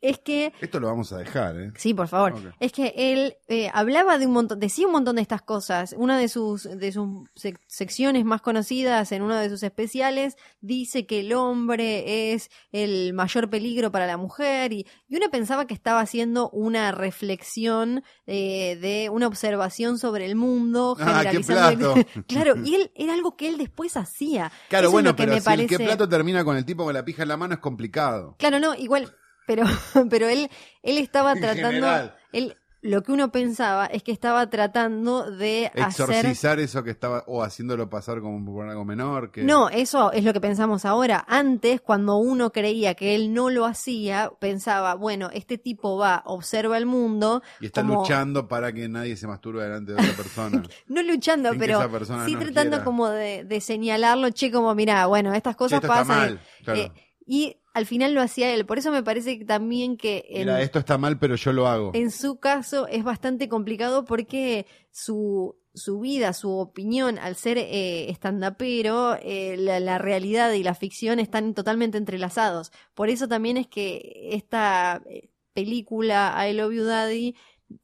[0.00, 1.72] Es que Esto lo vamos a dejar, ¿eh?
[1.76, 2.54] Sí, por favor.
[2.60, 5.94] Es que él eh, hablaba de un montón, decía un montón de estas cosas.
[5.98, 11.04] Una de sus, de sus sec- secciones más conocidas en uno de sus especiales dice
[11.06, 15.74] que el hombre es el mayor peligro para la mujer y, y uno pensaba que
[15.74, 21.94] estaba haciendo una reflexión eh, de una observación sobre el mundo, Ah, qué plato.
[22.28, 24.50] claro, y él era algo que él después hacía.
[24.68, 25.62] Claro, Eso bueno, que pero me si parece...
[25.74, 28.36] el que plato termina con el tipo con la pija en la mano es complicado.
[28.38, 29.12] Claro, no, igual,
[29.46, 29.64] pero,
[30.10, 30.48] pero él,
[30.82, 32.16] él estaba En tratando, general.
[32.32, 36.08] él, lo que uno pensaba es que estaba tratando de hacer...
[36.10, 39.30] Exorcizar eso que estaba, o haciéndolo pasar como por algo menor.
[39.30, 39.42] Que...
[39.42, 41.24] No, eso es lo que pensamos ahora.
[41.28, 46.78] Antes, cuando uno creía que él no lo hacía, pensaba, bueno, este tipo va, observa
[46.78, 47.42] el mundo.
[47.60, 50.62] Y está como- luchando para que nadie se masturbe delante de otra persona.
[50.88, 51.80] No luchando, pero
[52.24, 52.84] sí no tratando quiera.
[52.84, 56.06] como de, de señalarlo, che, como, mira, bueno, estas cosas pasan.
[56.06, 56.40] mal.
[56.64, 56.80] Claro.
[56.80, 56.92] Eh,
[57.26, 58.66] y al final lo hacía él.
[58.66, 61.66] Por eso me parece que también que en, Mira, esto está mal, pero yo lo
[61.66, 61.92] hago.
[61.94, 68.10] en su caso es bastante complicado porque su, su vida, su opinión, al ser eh,
[68.10, 72.72] estandapero, eh, la, la realidad y la ficción están totalmente entrelazados.
[72.94, 77.36] Por eso también es que esta eh, película, I Love You Daddy,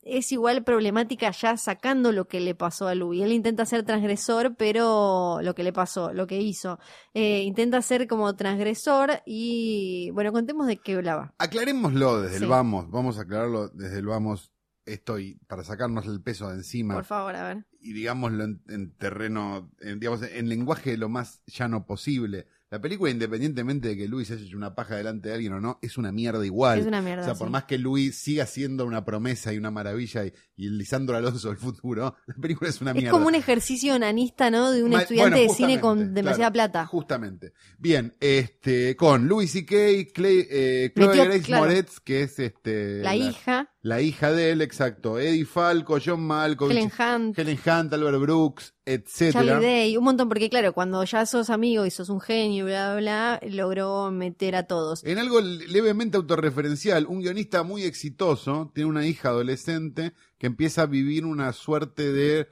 [0.03, 3.23] es igual problemática ya sacando lo que le pasó a Louis.
[3.23, 6.79] Él intenta ser transgresor, pero lo que le pasó, lo que hizo.
[7.15, 11.35] Eh, intenta ser como transgresor y, bueno, contemos de qué hablaba.
[11.39, 12.45] Aclarémoslo desde Sí.
[12.45, 12.91] el vamos.
[12.91, 14.53] Vamos a aclararlo desde el vamos.
[14.85, 16.95] Estoy para sacarnos el peso de encima.
[16.95, 17.67] Por favor, a ver.
[17.81, 22.47] y digámoslo en, en terreno, en, digamos, en lenguaje lo más llano posible.
[22.77, 25.79] La película, independientemente de que Luis haya hecho una paja delante de alguien o no,
[25.81, 26.81] es una mierda igual.
[26.81, 27.23] Es una mierda.
[27.23, 30.69] o sea, por más que Luis siga siendo una promesa y una maravilla y, y
[30.69, 33.13] Lisandro Alonso del futuro, la película es una Es mierda.
[33.13, 34.71] como un ejercicio onanista, ¿no?
[34.73, 36.87] De un Ma- estudiante bueno, de cine con demasiada claro, plata.
[36.87, 37.55] Justamente.
[37.79, 41.65] Bien, este, con Louis C.K., Clay, eh, Chloe Metió- Grace claro.
[41.65, 45.19] Moretz, que es este, La hija, la hija de él, exacto.
[45.19, 49.45] Eddie Falco, John Malkovich, Helen Hunt, Helen Hunt, Albert Brooks, etcétera.
[49.47, 52.97] Charlie Day, un montón, porque claro, cuando ya sos amigo y sos un genio, bla,
[52.97, 55.05] bla, bla, logró meter a todos.
[55.05, 60.87] En algo levemente autorreferencial, un guionista muy exitoso tiene una hija adolescente que empieza a
[60.87, 62.49] vivir una suerte de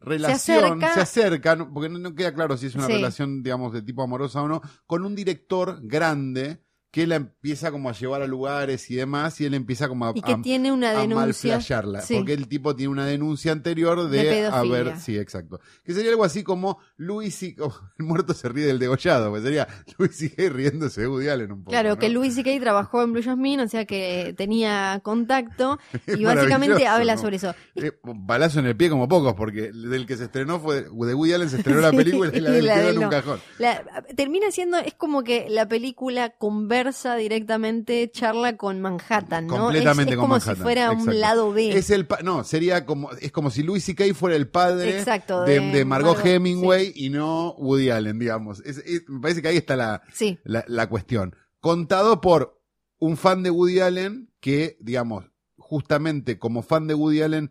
[0.00, 2.94] relación, acerca- acerca, no- porque no, no queda claro si es una Sí.
[2.94, 6.60] relación, digamos, de tipo amorosa o no, con un director grande
[6.92, 10.12] que la empieza como a llevar a lugares y demás, y él empieza como a,
[10.14, 11.58] Y que a- tiene una denuncia.
[11.58, 12.14] Sí.
[12.14, 16.42] porque el tipo tiene una denuncia anterior de, haber, sí, exacto, que sería algo así
[16.44, 19.66] como Luis y oh, el muerto se ríe del degollado, pues sería
[19.96, 21.70] Luis sigue riéndose de Woody Allen un poco.
[21.70, 21.98] Claro, ¿no?
[21.98, 22.50] que Louis C.K.
[22.60, 27.54] trabajó en Blue Jasmine, o sea que tenía contacto y básicamente habla sobre eso.
[27.74, 31.14] Y- Eh, balazo en el pie como pocos, porque del que se estrenó fue de
[31.14, 33.40] Woody Allen se estrenó la película y la y del la en un cajón.
[33.58, 33.82] la-
[34.14, 36.81] termina siendo, es como que la película conversa
[37.16, 39.56] directamente, charla con Manhattan, ¿no?
[39.58, 41.10] Completamente es, es con como Manhattan, si fuera exacto.
[41.10, 41.72] un lado B.
[41.76, 44.12] Es el no, sería como es como si Louis C.K.
[44.14, 48.60] fuera el padre Exacto, de, de Margot, Margot, Hemingway y no Woody Allen, digamos.
[48.60, 51.36] Es- es- me parece que ahí está la, Sí, la, la cuestión.
[51.60, 52.60] Contado por
[52.98, 55.26] un fan de Woody Allen que, digamos,
[55.56, 57.50] justamente como fan de Woody Allen,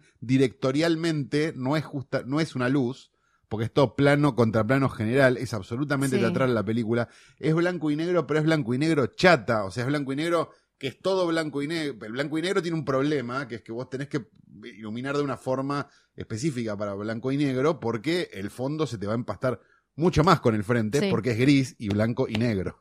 [0.62, 3.11] directorialmente no es justa, no es una luz,
[3.52, 6.22] porque es todo plano contra plano general, es absolutamente Sí.
[6.22, 7.10] teatral la película.
[7.38, 10.16] Es blanco y negro, pero es blanco y negro chata, o sea, es blanco y
[10.16, 12.06] negro que es todo blanco y negro.
[12.06, 14.26] El blanco y negro tiene un problema, que es que vos tenés que
[14.64, 15.86] iluminar de una forma
[16.16, 19.60] específica para blanco y negro, porque el fondo se te va a empastar
[19.98, 21.08] mucho más con el frente, Sí.
[21.12, 22.80] porque es gris y blanco y negro.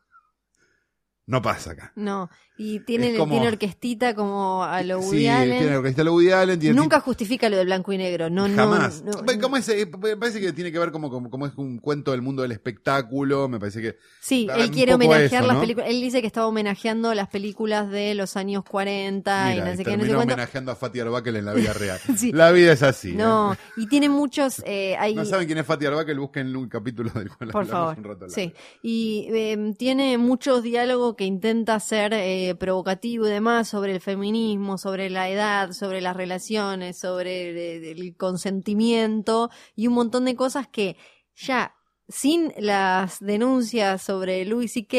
[1.31, 1.93] No pasa acá.
[1.97, 2.29] no.
[2.63, 5.61] Y tiene, Es como- tiene orquestita como a lo Woody sí, Allen.
[5.61, 8.29] tiene que está lo Woody Allen, tiene Nunca justifica lo de blanco y negro.
[8.29, 9.03] No, no, Jamás.
[9.03, 11.79] no- Bueno, como ese- me parece que tiene que ver como, como, como es un
[11.79, 13.49] cuento del mundo del espectáculo.
[13.49, 13.97] Me parece que.
[14.21, 15.61] Sí, él quiere homenajear eso, las ¿no?
[15.63, 15.89] películas.
[15.89, 19.83] Él dice que estaba homenajeando las películas de los años 40 Mira, y no sé
[19.85, 21.99] qué, no sé homenajeando a Fatih Arbakel en la vida real.
[22.19, 22.31] Sí.
[22.31, 23.15] La vida es así.
[23.15, 23.57] No, ¿eh?
[23.79, 24.63] y tiene muchos.
[24.67, 27.71] Eh, hay, No saben quién es Fatih Arbakel, busquen un capítulo del cual por hablamos
[27.71, 27.97] favor.
[27.97, 28.29] un rato.
[28.29, 28.53] Sí.
[28.83, 34.79] Y eh, tiene muchos diálogos que intenta ser eh, provocativo y demás sobre el feminismo,
[34.79, 38.17] sobre la edad, sobre las relaciones, sobre el, el
[38.65, 40.97] consentimiento y un montón de cosas que
[41.35, 41.75] ya
[42.09, 44.97] sin las denuncias sobre Louis C.K.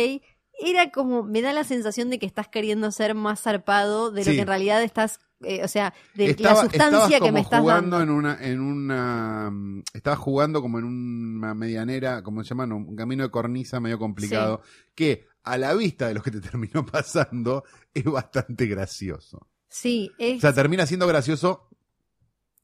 [0.63, 4.31] era como, me da la sensación de que estás queriendo ser más zarpado de lo
[4.31, 7.61] que en realidad estás, eh, o sea, de Estaba- la sustancia estabas que me estás
[7.61, 8.13] jugando dando.
[8.13, 12.95] en una, en una, mm, estaba jugando como en una medianera, como se llama, un
[12.95, 14.61] camino de cornisa medio complicado,
[14.93, 17.63] que a la vista de lo que te terminó pasando
[17.93, 19.47] es bastante gracioso.
[19.67, 20.37] Sí, es...
[20.37, 21.69] O sea, termina siendo gracioso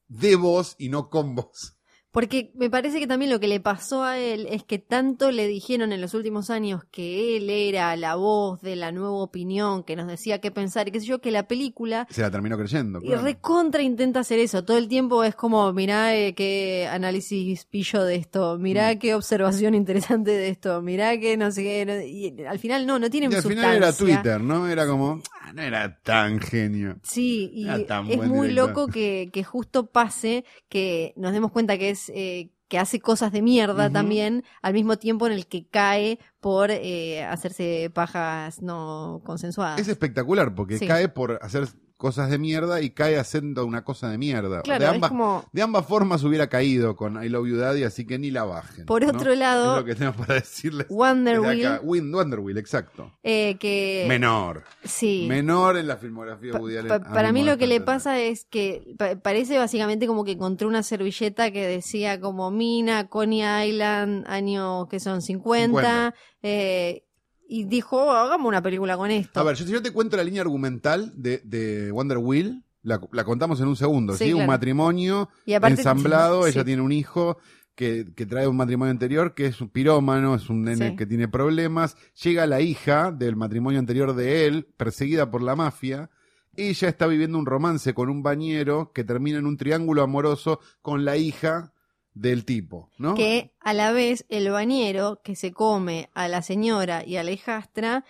[0.08, 1.77] de vos y no con vos.
[2.18, 5.46] Porque me parece que también lo que le pasó a él es que tanto le
[5.46, 9.94] dijeron en los últimos años que él era la voz de la nueva opinión, que
[9.94, 12.98] nos decía qué pensar y qué sé yo, que la película Se la terminó creyendo.
[13.04, 14.64] y recontra intenta hacer eso.
[14.64, 18.98] Todo el tiempo es como, mirá eh, qué análisis pillo de esto, mirá Mm.
[18.98, 21.86] qué observación interesante de esto, mirá qué no sé qué.
[21.86, 23.62] no- y al final no, no tiene Y al sustancia.
[23.70, 24.66] final era Twitter, ¿no?
[24.66, 26.96] Era como, ah, no era tan genio.
[27.04, 27.86] Sí, y es
[28.26, 28.68] muy director.
[28.70, 33.32] loco que, que justo pase que nos demos cuenta que es eh, que hace cosas
[33.32, 39.22] de mierda también, al mismo tiempo en el que cae por eh, hacerse pajas no
[39.24, 39.80] consensuadas.
[39.80, 40.86] Es espectacular porque Sí.
[40.86, 41.66] cae por hacer
[41.98, 44.62] cosas de mierda y cae haciendo una cosa de mierda.
[44.62, 48.06] Claro, de, ambas, como- de ambas formas hubiera caído con I Love You Daddy, así
[48.06, 48.86] que ni la bajen.
[48.86, 49.10] Por ¿no?
[49.10, 50.86] otro lado, Es lo que tenemos para decirles.
[50.88, 51.80] Wonder Wheel, acá.
[51.84, 53.12] Win- Wonder Wheel, exacto.
[53.24, 54.62] eh, que Menor.
[54.84, 55.26] sí.
[55.28, 56.88] Menor en la filmografía Pa- Woody Allen.
[56.88, 60.32] pa- a para mí lo que le pasa es que pa- parece básicamente como que
[60.32, 65.66] encontré una servilleta que decía como Mina, Coney Island, año que son 50,
[66.12, 66.14] 50.
[66.42, 67.04] eh,
[67.48, 69.40] y dijo, "Oh, hagamos una película con esto.
[69.40, 73.00] A ver, yo, si yo te cuento la línea argumental de, de Wonder Wheel, la,
[73.12, 74.32] la contamos en un segundo, Sí, ¿sí?
[74.34, 76.50] Un matrimonio Y aparte- ensamblado, sí.
[76.50, 77.38] ella tiene un hijo
[77.74, 81.28] que, que trae un matrimonio anterior, que es un pirómano, es un nene que tiene
[81.28, 86.10] problemas, llega la hija del matrimonio anterior de él, perseguida por la mafia,
[86.56, 91.04] ella está viviendo un romance con un bañero que termina en un triángulo amoroso con
[91.04, 91.72] la hija
[92.20, 93.14] del tipo, ¿no?
[93.14, 97.30] que a la vez el bañero que se come a la señora y a la
[97.30, 98.04] hijastra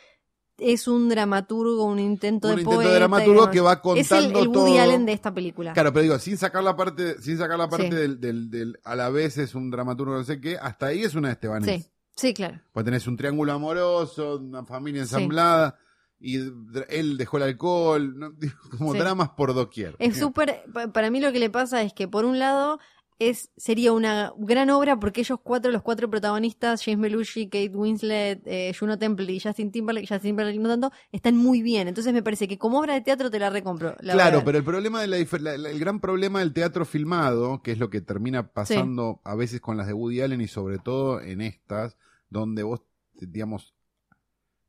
[0.56, 2.90] es un dramaturgo, un intento un de intento poeta.
[2.90, 4.80] de y dramaturgo que va es contando el, el Woody todo.
[4.82, 5.72] Allen de esta película.
[5.72, 7.94] Claro, pero digo, sin sacar la parte, sin sacar la parte Sí.
[7.96, 11.14] del, del, del- a la vez es un dramaturgo no sé qué, hasta ahí es
[11.14, 11.84] una Estebanés.
[11.84, 12.60] sí, sí, claro.
[12.72, 15.14] Pues tenés un triángulo amoroso, una familia Sí.
[15.14, 15.78] ensamblada,
[16.18, 18.32] y dr- él dejó el alcohol, ¿no?
[18.78, 18.98] Como Sí.
[18.98, 19.94] dramas por doquier.
[20.00, 22.80] Es súper, pa- para mí lo que le pasa es que por un lado
[23.18, 28.42] es sería una gran obra porque ellos cuatro, los cuatro protagonistas, James Belushi, Kate Winslet,
[28.46, 31.88] eh, Juno Temple y Justin Timberlake, Justin Timberlake no tanto, están muy bien.
[31.88, 33.96] Entonces me parece que como obra de teatro te la recompro.
[34.00, 36.84] la Claro, pero el problema de la, difer- la- la- el gran problema del teatro
[36.84, 40.48] filmado, que es lo que termina pasando a veces con las de Woody Allen y
[40.48, 41.96] sobre todo en estas,
[42.30, 42.82] donde vos,
[43.14, 43.74] digamos,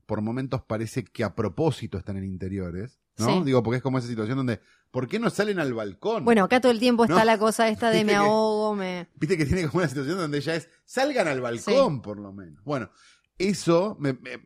[0.10, 3.28] por momentos parece que a propósito están en interiores, ¿no?
[3.28, 3.42] Sí.
[3.46, 6.26] Digo, porque es como esa situación donde, ¿por qué no salen al balcón?
[6.26, 9.08] Bueno, acá todo el tiempo está la cosa esta de me ahogo, me...
[9.14, 12.64] Viste que tiene como una situación donde ya es, salgan al balcón, por lo menos.
[12.64, 12.90] Bueno,
[13.38, 14.42] eso me, me-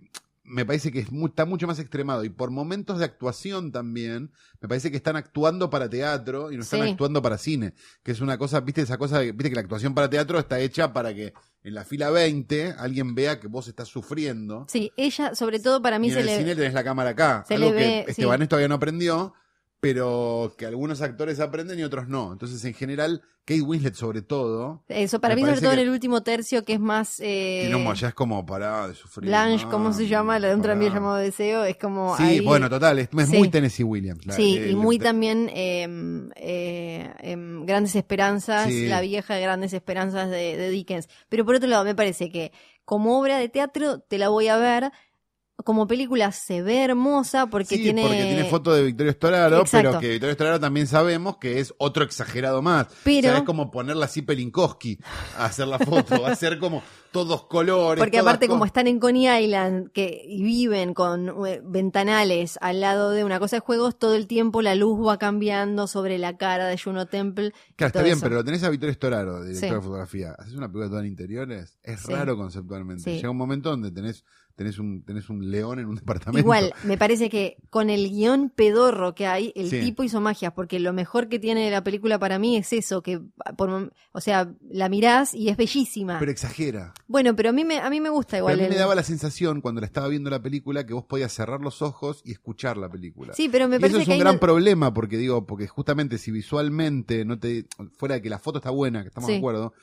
[0.46, 2.24] me parece que es está mucho más extremado.
[2.26, 4.32] Y por momentos de actuación también,
[4.62, 6.89] me parece que están actuando para teatro y no están Sí.
[6.91, 7.74] actuando para cine.
[8.04, 10.60] Que es una cosa, viste, esa cosa, de- viste que la actuación para teatro está
[10.60, 11.34] hecha para que
[11.64, 14.66] en la fila 20 alguien vea que vos estás sufriendo.
[14.70, 16.38] Sí, ella, sobre todo para mí y en se el le...
[16.39, 17.46] cine tenés la cámara acá.
[17.48, 19.34] se algo le que Estebanés todavía no aprendió,
[19.84, 22.31] pero que algunos actores aprenden y otros no.
[22.31, 26.23] Entonces, en general, Kate Winslet sobre todo, Eso, para mí sobre todo en el último
[26.23, 27.19] tercio que es más...
[27.19, 29.27] Eh, un- ya es como pará de sufrir.
[29.27, 30.39] Blanche, no, ¿cómo se llama?
[30.39, 32.15] La de un tranvía llamado Deseo, es como...
[32.15, 33.38] Sí, ahí- bueno, total, es, es Sí.
[33.38, 34.25] muy Tennessee Williams.
[34.25, 35.86] la- Sí, el- y muy el- también eh,
[36.38, 38.88] eh, em, Grandes Esperanzas, Sí.
[38.88, 41.09] la vieja Grandes Esperanzas de, de Dickens.
[41.29, 42.53] Pero por otro lado, me parece que
[42.86, 44.91] como obra de teatro te la voy a ver,
[45.64, 48.01] como película se ve hermosa porque sí, tiene...
[48.01, 49.89] porque tiene foto de Victorio Storaro, Exacto.
[49.89, 52.88] pero que Victorio Storaro también sabemos que es otro exagerado más.
[53.04, 54.97] Pero- O sea, es como ponerla así Pelinkowski
[55.38, 56.82] a hacer la foto, va a ser como
[57.12, 58.01] todos colores.
[58.01, 63.12] Porque aparte como están en Coney Island que y viven con eh, ventanales al lado
[63.12, 66.66] de una cosa de juegos, todo el tiempo la luz va cambiando sobre la cara
[66.68, 67.54] de Juno Temple.
[67.76, 68.24] Claro, está bien, eso.
[68.24, 69.76] pero lo tenés a Victorio Storaro, director Sí.
[69.76, 70.32] de fotografía.
[70.38, 72.12] Haces una película toda en interiores, es Sí.
[72.12, 73.14] raro conceptualmente.
[73.16, 74.24] Llega un momento donde tenés,
[74.56, 76.39] tenés un, tenés un león en un departamento.
[76.39, 79.80] Igual, me parece que con el guion pedorro que hay, el Sí.
[79.82, 83.20] tipo hizo magia, porque lo mejor que tiene la película para mí es eso, que
[83.58, 86.20] por o sea, la mirás y es bellísima.
[86.20, 86.93] Pero exagera.
[87.08, 88.54] bueno, pero a mí me, a mí me gusta Pero igual.
[88.54, 91.06] a mí el- me daba la sensación cuando la estaba viendo la película que vos
[91.06, 93.34] podías cerrar los ojos y escuchar la película.
[93.34, 96.18] Sí, pero me y eso parece es que un gran problema porque digo, porque justamente
[96.18, 97.66] si visualmente no te,
[97.97, 99.34] fuera de que la foto está buena, que estamos Sí.
[99.34, 99.74] de acuerdo,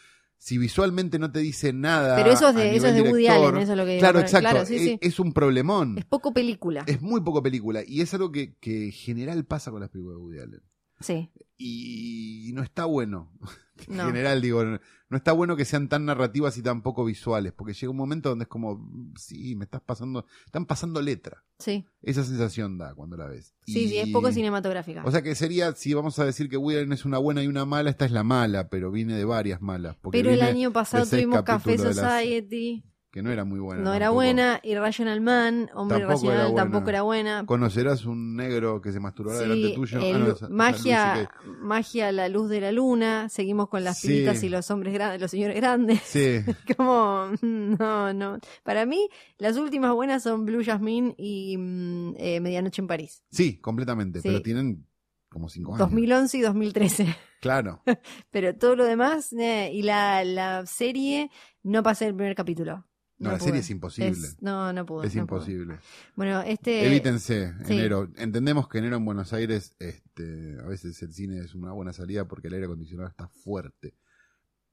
[0.41, 2.17] si visualmente no te dice nada.
[2.17, 4.21] Pero eso es de, eso es de Woody director, Allen, eso es lo que Claro,
[4.21, 4.49] exacto.
[4.49, 4.99] Claro, sí, es, sí.
[5.03, 5.99] es un problemón.
[5.99, 6.83] Es poco película.
[6.87, 7.83] Es muy poco película.
[7.87, 10.63] Y es algo que, que en general pasa con las películas de Woody Allen.
[10.99, 11.31] Sí.
[11.63, 13.31] Y no está bueno.
[13.89, 17.55] En general, digo, no, está bueno que sean tan narrativas y tan poco visuales.
[17.55, 18.87] Porque llega un momento donde es como,
[19.17, 21.43] sí, me estás pasando, están pasando letra.
[21.59, 21.87] Sí.
[22.03, 23.55] Esa sensación da cuando la ves.
[23.65, 25.03] Sí, Y- sí, es poco cinematográfica.
[25.07, 27.65] O sea que sería, si vamos a decir que Allen es una buena y una
[27.65, 29.97] mala, esta es la mala, pero viene de varias malas.
[29.97, 33.83] porque pero el año pasado tuvimos Café las- Society, Que no era muy buena.
[33.83, 34.15] no era tampoco.
[34.15, 37.45] buena, Irrational Man, Hombre Tampoco Irracional, era tampoco era buena.
[37.45, 39.99] Conocerás un negro que se masturbará Sí, delante tuyo.
[39.99, 41.31] el- Ah, no, esa- magia,
[41.61, 43.29] magia, la luz de la luna.
[43.29, 44.07] Seguimos con las Sí.
[44.09, 46.01] pilitas y los hombres grandes, los señores grandes.
[46.05, 46.41] Sí,
[46.77, 48.39] Como, no, no.
[48.63, 49.09] Para mí,
[49.39, 53.25] las últimas buenas son Blue Jasmine y mm, eh, Medianoche en París.
[53.31, 54.21] sí, completamente.
[54.21, 54.29] Sí.
[54.29, 54.87] Pero tienen
[55.29, 55.81] como cinco años.
[55.89, 57.07] 2011 y 2013.
[57.41, 57.83] Claro.
[58.31, 61.31] Pero todo lo demás, eh, y la, la serie,
[61.63, 62.85] no pasé el primer capítulo.
[63.21, 63.47] No, la pude.
[63.49, 64.11] serie es imposible.
[64.11, 65.07] Es- no, no pude.
[65.07, 65.79] es no imposible.
[66.17, 66.87] Bueno, este.
[66.87, 67.75] Evítense sí.
[67.75, 68.09] enero.
[68.17, 72.27] Entendemos que enero en Buenos Aires, este, a veces el cine es una buena salida
[72.27, 73.95] porque el aire acondicionado está fuerte.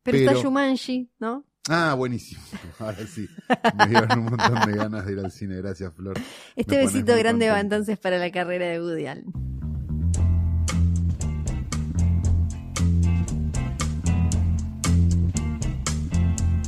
[0.02, 1.46] pero, pero- está Shumanji, ¿no?
[1.70, 2.42] Ah, buenísimo.
[2.80, 3.28] Ahora sí.
[3.78, 5.58] Me dieron un montón de ganas de ir al cine.
[5.58, 6.18] Gracias, Flor.
[6.56, 9.26] Este Me besito grande va entonces para la carrera de Woody Allen.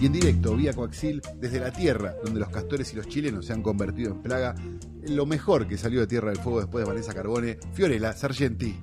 [0.02, 3.54] Y en directo vía coaxil desde la tierra, donde los castores y los chilenos se
[3.54, 4.56] han convertido en plaga,
[5.08, 8.80] lo mejor que salió de Tierra del Fuego después de Vanessa Carbone, Fiorella Sargenti.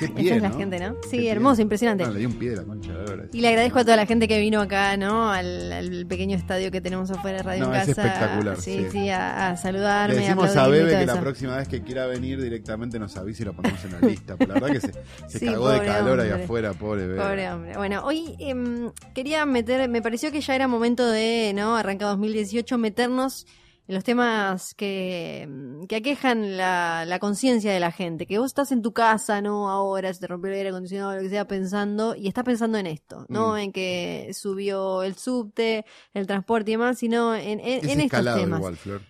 [0.00, 0.58] Qué Esa pie, es la ¿no?
[0.58, 1.00] gente, ¿no?
[1.02, 1.30] Qué Sí, pie.
[1.30, 2.04] hermoso, impresionante.
[2.04, 3.26] No, le di un pie de la concha, la verdad.
[3.32, 5.30] Y le agradezco a toda la gente que vino acá, ¿no?
[5.30, 8.02] Al, al pequeño estadio que tenemos afuera de Radio No, en es Casa.
[8.06, 8.86] espectacular, Sí, sí.
[8.90, 10.14] sí, a, a Le saludarme.
[10.16, 11.20] decimos a Bebe que la eso.
[11.20, 14.36] próxima vez que quiera venir directamente nos avise y lo ponemos en la lista.
[14.36, 14.92] Porque la verdad que se,
[15.28, 17.20] se Sí, cagó de calor ahí afuera, pobre Bebe.
[17.20, 17.76] Pobre hombre.
[17.76, 21.76] Bueno, hoy em, quería meter, me pareció que ya era momento de, ¿no?
[21.76, 23.46] Arranca 2018, meternos
[23.90, 25.48] en los temas que,
[25.88, 28.24] que aquejan la, la conciencia de la gente.
[28.24, 29.68] Que vos estás en tu casa, ¿no?
[29.68, 32.86] Ahora se te rompió el aire acondicionado, lo que sea, pensando, y estás pensando en
[32.86, 33.54] esto, ¿no?
[33.54, 33.58] Mm.
[33.58, 35.84] En que subió el subte,
[36.14, 38.60] el transporte y demás, sino en, en, Es en estos temas.
[38.60, 39.02] igual, Flor.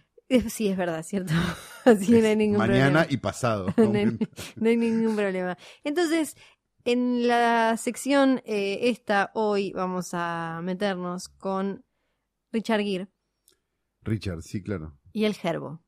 [0.48, 1.34] Sí, es verdad, cierto.
[1.84, 3.06] Así no hay ningún Mañana problema.
[3.10, 3.66] y pasado.
[3.76, 4.18] no, hay,
[4.56, 5.58] no hay ningún problema.
[5.84, 6.38] Entonces,
[6.86, 11.84] en la sección eh, esta, hoy vamos a meternos con
[12.50, 13.08] Richard Gere
[14.02, 14.96] Richard, sí, claro.
[15.12, 15.82] y el Gerbo.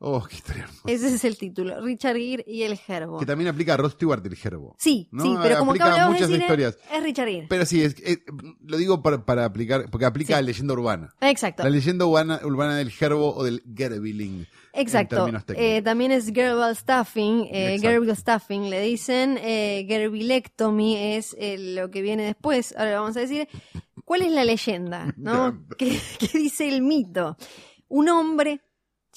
[0.00, 0.82] Oh, qué historia hermosa.
[0.86, 3.18] Ese es el título, Richard Gere y el Gerbo.
[3.20, 4.74] Que también aplica a Rod Stewart el gerbo.
[4.78, 5.22] Sí, ¿no?
[5.22, 6.78] sí, pero como que Aplica a de muchas cine, historias.
[6.92, 7.46] es Richard Gere.
[7.48, 8.18] Pero sí, es, es-
[8.60, 10.38] lo digo para, para aplicar, porque aplica Sí.
[10.40, 11.14] a leyenda urbana.
[11.20, 14.46] Exacto, La leyenda urbana, urbana del gerbo o del gerbiling.
[14.74, 15.26] exacto.
[15.56, 17.78] Eh, también es Gerbil Stuffing, eh.
[17.80, 22.74] Gerbil Stuffing le dicen, eh, Gerbilectomy es eh, lo que viene después.
[22.76, 23.48] Ahora vamos a decir,
[24.04, 25.14] ¿cuál es la leyenda?
[25.16, 25.64] ¿no?
[25.78, 27.36] ¿Qué, qué dice el mito?
[27.88, 28.60] Un hombre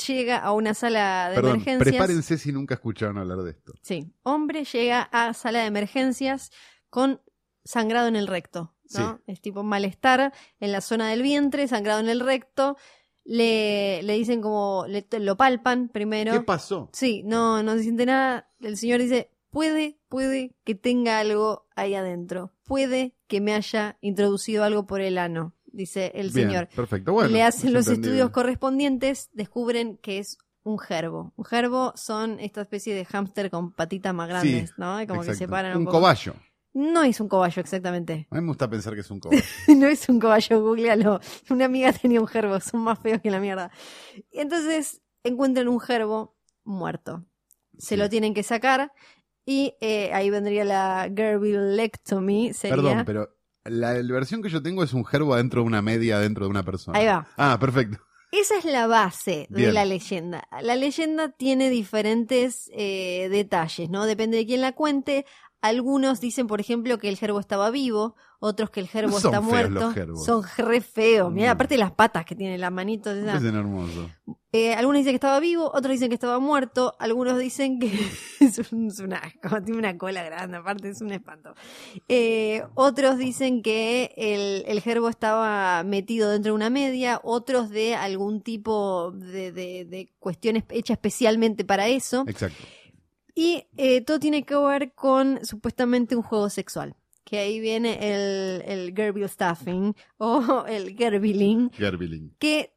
[0.08, 1.88] llega a una sala de Perdón, emergencias.
[1.90, 3.74] prepárense si nunca escucharon hablar de esto.
[3.82, 6.52] Sí, hombre llega a sala de emergencias
[6.90, 7.22] con
[7.64, 9.20] sangrado en el recto, ¿no?
[9.28, 12.78] Es tipo malestar en la zona del vientre, sangrado en el recto.
[13.26, 16.32] Le, le dicen como, le- lo palpan primero.
[16.32, 16.90] ¿Qué pasó?
[16.94, 18.50] Sí, no, no se siente nada.
[18.62, 22.54] El señor dice, puede, puede que tenga algo ahí adentro.
[22.64, 26.68] Puede que me haya introducido algo por el ano, dice el Bien, señor.
[26.76, 27.14] perfecto.
[27.14, 31.34] Bueno, Le hacen los estudios correspondientes, descubren que es un gerbo.
[31.38, 34.98] Un gerbo son esta especie de hámster con patitas más grandes, Sí, ¿no?
[35.08, 35.38] Como que Exacto.
[35.38, 35.98] separan un, Un poco.
[36.00, 36.34] cobayo.
[36.74, 38.28] No es un cobayo exactamente.
[38.30, 39.42] A mí me gusta pensar que es un cobayo.
[39.78, 41.20] no es un caballo, googlealo.
[41.50, 43.72] Una amiga tenía un gerbo, son más feos que la mierda.
[44.32, 47.26] Y entonces encuentran un gerbo muerto.
[47.78, 47.98] Se Sí.
[47.98, 48.92] lo tienen que sacar
[49.48, 52.54] y eh, ahí vendría la gerbilectomy.
[52.54, 52.76] Sería...
[52.76, 53.30] Perdón, pero
[53.64, 56.52] la, la versión que yo tengo es un gerbo adentro de una media adentro de
[56.52, 57.00] una persona.
[57.00, 57.26] Ahí va.
[57.38, 57.98] Ah, perfecto.
[58.34, 60.50] Esa es la base de la leyenda.
[60.62, 64.06] La leyenda tiene diferentes eh, detalles, ¿no?
[64.06, 65.26] Depende de quién la cuente.
[65.62, 69.34] Algunos dicen, por ejemplo, que el gerbo estaba vivo, otros que el gerbo No son
[69.34, 69.92] está feos muerto.
[69.94, 70.24] los.
[70.24, 71.32] Son re feos.
[71.34, 71.56] Mira, Mm.
[71.56, 73.16] aparte de las patas que tiene, las manitos.
[73.18, 73.34] Esas.
[73.36, 74.08] parecen hermosos.
[74.54, 77.88] Eh, algunos dicen que estaba vivo, otros dicen que estaba muerto, algunos dicen que
[78.40, 78.98] es un, es
[79.66, 81.54] tiene una cola grande, aparte es un espanto.
[82.08, 87.96] Eh, otros dicen que el, el gerbo estaba metido dentro de una media, otros de
[87.96, 92.24] algún tipo de, de, de cuestiones hecha especialmente para eso.
[92.28, 92.64] Exacto.
[93.38, 96.96] Y eh, todo tiene que ver con supuestamente un juego sexual.
[97.24, 102.36] Que ahí viene el, el Gerbil Stuffing o el Gerbiling, Gerbiling.
[102.40, 102.74] que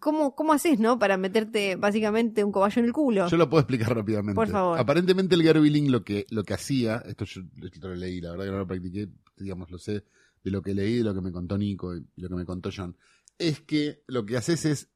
[0.00, 0.98] ¿cómo, ¿cómo haces, no?
[0.98, 3.28] Para meterte básicamente un cobayo en el culo.
[3.28, 4.34] Yo lo puedo explicar rápidamente.
[4.34, 4.78] Por favor.
[4.78, 8.46] Aparentemente el Gerbiling lo que, lo que hacía, esto yo esto lo leí, la verdad
[8.46, 10.04] que no lo practiqué, digamos, lo sé
[10.42, 12.70] de lo que leí, de lo que me contó Nico y lo que me contó
[12.74, 12.96] John,
[13.36, 14.88] es que lo que haces es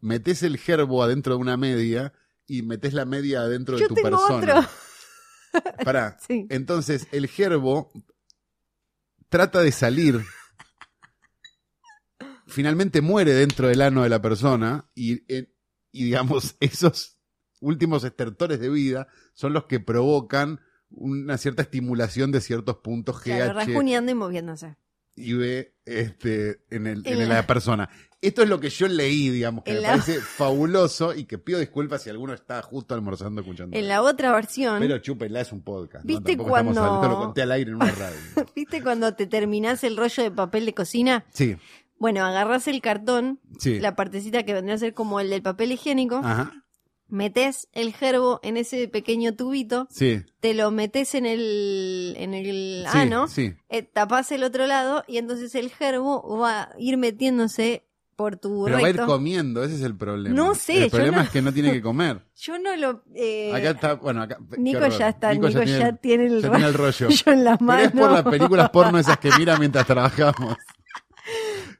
[0.00, 2.12] metes el gerbo adentro de una media
[2.46, 4.58] y metes la media adentro de tu tengo persona.
[4.60, 4.70] otro.
[5.84, 6.16] Pará.
[6.26, 6.46] Sí.
[6.50, 7.90] Entonces, el gerbo
[9.28, 10.20] trata de salir.
[12.46, 15.52] Finalmente muere dentro del ano de la persona y, eh,
[15.92, 17.18] y digamos, esos
[17.60, 20.60] últimos estertores de vida son los que provocan
[20.90, 24.76] una cierta estimulación de ciertos puntos Claro, GH rasguñando y moviéndose.
[25.14, 27.88] y B este, en, el, en la- persona.
[28.22, 31.38] Esto es lo que yo leí, digamos, que En me la- parece fabuloso y que
[31.38, 33.76] pido disculpas si alguno está justo almorzando escuchando.
[33.76, 36.04] En la otra versión, Pero chúpenla, es un podcast.
[36.04, 36.08] ¿no?
[36.08, 38.16] ¿Viste estamos cuando- esto lo conté al aire en una radio.
[38.54, 41.24] ¿viste cuando te terminás el rollo de papel de cocina?
[41.32, 41.56] Sí,
[41.98, 43.78] Bueno, agarrás el cartón, sí.
[43.80, 46.64] la partecita que vendría a ser como el del papel higiénico, Ajá,
[47.08, 50.22] metés el gerbo en ese pequeño tubito, sí.
[50.40, 53.54] te lo metés en el, en el sí, ano, Sí.
[53.68, 57.84] eh, tapás el otro lado y entonces el gerbo va a ir metiéndose
[58.20, 60.34] por tu Pero va a ir comiendo, ese es el problema.
[60.36, 62.20] No sé, El yo problema no- es que no tiene que comer.
[62.36, 63.02] Yo no lo...
[63.14, 64.38] eh, Acá está, bueno, acá.
[64.58, 67.08] Nico ya está, Nico, ya, tiene, el, ya tiene el rollo.
[67.26, 67.84] en las Pero manos.
[67.86, 70.56] es por las películas porno esas que mira mientras trabajamos.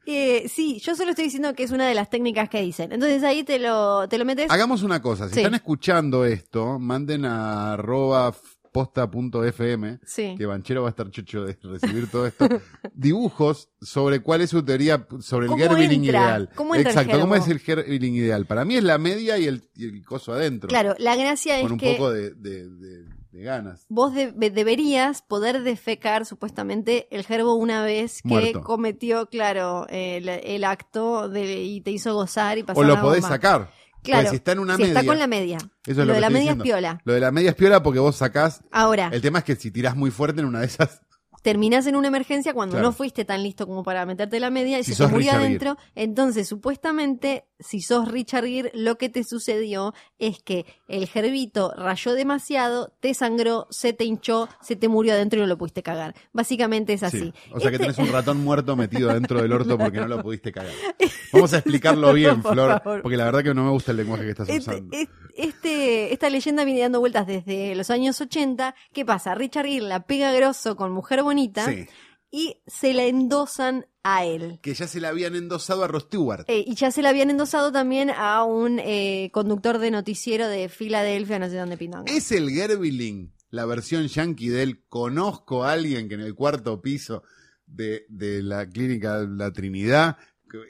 [0.06, 2.90] Eh, sí, yo solo estoy diciendo que es una de las técnicas que dicen.
[2.92, 4.50] Entonces ahí te lo, te lo metes.
[4.50, 5.40] Hagamos una cosa, si Sí.
[5.40, 8.34] están escuchando esto, manden a arroba
[8.72, 10.34] posta.fm, Sí.
[10.36, 12.46] que Banchero va a estar chocho de recibir todo esto,
[12.94, 16.50] dibujos sobre cuál es su teoría sobre el ¿Cómo Gerbiling ideal.
[16.54, 18.46] ¿Cómo entra el Exacto, ¿cómo es el Gerbiling ideal?
[18.46, 20.68] Para mí es la media y el, y el coso adentro.
[20.68, 23.86] Claro, la gracia es Con un que poco de, de- de- de ganas.
[23.88, 28.62] vos de- deberías poder defecar supuestamente el gerbo una vez que Muerto.
[28.62, 33.00] cometió, claro, el, el acto de, y te hizo gozar y pasar O lo la
[33.02, 33.36] podés bomba.
[33.36, 33.70] sacar.
[34.02, 34.98] Claro, si está en una si media.
[35.00, 35.58] está con la media.
[35.58, 36.64] Eso es lo, lo, de que la estoy media diciendo.
[36.64, 37.00] es piola.
[37.04, 38.62] Lo de la media es piola porque vos sacás.
[38.70, 41.02] Ahora, El tema es que si tirás muy fuerte en una de esas.
[41.42, 42.88] Terminás en una emergencia cuando Claro.
[42.88, 45.40] no fuiste tan listo como para meterte la media y Si se te murió Richard
[45.40, 45.76] adentro.
[45.94, 52.12] Entonces, supuestamente, si sos Richard Gere, lo que te sucedió es que el gerbito rayó
[52.14, 56.14] demasiado, te sangró, se te hinchó, se te murió adentro y no lo pudiste cagar.
[56.32, 57.18] Básicamente es así.
[57.20, 57.32] Sí.
[57.52, 60.22] O sea que Este- tenés un ratón muerto metido dentro del orto porque no lo
[60.22, 60.72] pudiste cagar.
[61.32, 63.02] Vamos a explicarlo bien, Por Flor, favor.
[63.02, 64.96] porque la verdad que no me gusta el lenguaje que estás Este, usando.
[65.36, 68.74] este- esta leyenda viene dando vueltas desde los años 80.
[68.92, 69.34] ¿Qué pasa?
[69.34, 71.86] Richard Gere la pega grosso con Mujer Bonita Sí.
[72.30, 74.58] y se la endosan a él.
[74.62, 76.44] Que ya se la habían endosado a Ross Stewart.
[76.48, 80.68] Eh, y ya se la habían endosado también a un eh, conductor de noticiero de
[80.68, 82.10] Filadelfia, no sé dónde pindonga.
[82.12, 87.22] ¿Es el Gerbiling la versión yankee del conozco a alguien que en el cuarto piso
[87.66, 90.16] de, de la clínica La Trinidad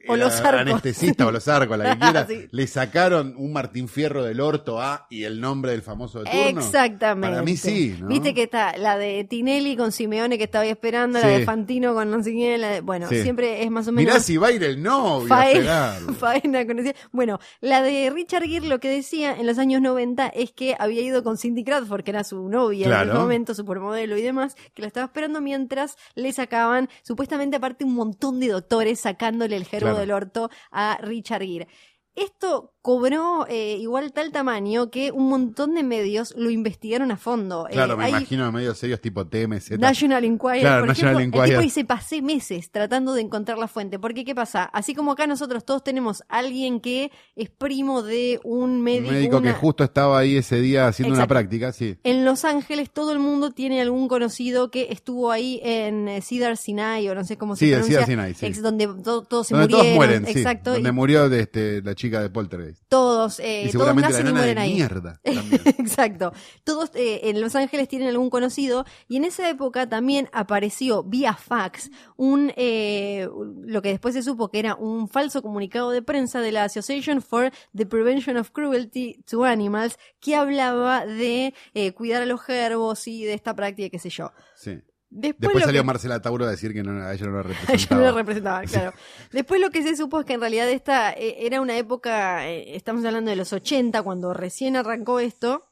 [0.08, 0.60] O los arcos.
[0.60, 2.46] anestesista o los arcos, la que quiera, Sí.
[2.50, 6.60] le sacaron un Martín Fierro del orto a y el nombre del famoso de turno.
[6.60, 7.28] Exactamente.
[7.30, 8.08] Para mí sí, ¿no?
[8.08, 11.94] Viste que está la de Tinelli con Simeone que estaba ahí esperando, la de Fantino
[11.94, 13.22] con no sé quién, la de- bueno, Sí.
[13.22, 15.50] siempre es más o menos Mirá si va a ir el novio a faena,
[15.96, 16.12] esperarlo.
[16.14, 16.94] faena conocida.
[17.12, 21.00] Bueno, la de Richard Gere lo que decía en los años 90 es que había
[21.02, 24.82] ido con Cindy Crawford, que era su novia en ese momento, supermodelo y demás, que
[24.82, 29.98] la estaba esperando mientras le sacaban, supuestamente aparte un montón de doctores sacándole el Claro.
[29.98, 31.68] del orto a Richard Gere.
[32.12, 37.66] Esto cobró eh, igual tal tamaño que un montón de medios lo investigaron a fondo.
[37.68, 39.72] Eh, Claro, me hay- imagino medios serios tipo TMZ.
[39.78, 41.48] National Enquirer, Claro, por National ejemplo, el Enquirer.
[41.58, 45.26] tipo dice pasé meses tratando de encontrar la fuente, porque qué pasa, así como acá
[45.26, 50.18] nosotros todos tenemos alguien que es primo de un Un médico, médico que justo estaba
[50.18, 51.98] ahí ese día haciendo una práctica, sí.
[52.02, 56.56] en Los Ángeles todo el mundo tiene algún conocido que estuvo ahí en eh, Cedar
[56.56, 58.46] Sinai o no sé cómo se Sí, en pronuncia, Cedar Sinai, sí.
[58.46, 60.38] ex- donde to- todos se Donde murieron, todos mueren, sí.
[60.38, 62.69] exacto, Donde y murió de, este, la chica de Poltergeist.
[62.88, 64.74] Todos, eh, y todos la nacen y mueren ahí.
[64.74, 65.20] mierda.
[65.24, 66.32] Exacto.
[66.64, 71.34] Todos eh, en Los Ángeles tienen algún conocido y en esa época también apareció vía
[71.34, 73.28] fax un eh,
[73.64, 77.22] lo que después se supo que era un falso comunicado de prensa de la Association
[77.22, 83.06] for the Prevention of Cruelty to Animals que hablaba de eh, cuidar a los gerbos
[83.06, 84.32] y de esta práctica, qué sé yo.
[84.54, 84.80] Sí.
[85.12, 88.00] Después, Después salió que- Marcela Tauro a decir que no, a ella no la representaba.
[88.00, 88.92] no lo representaba, claro.
[89.32, 92.76] Después lo que se supo es que en realidad esta eh, era una época, eh,
[92.76, 95.66] estamos hablando de los 80, cuando recién arrancó esto,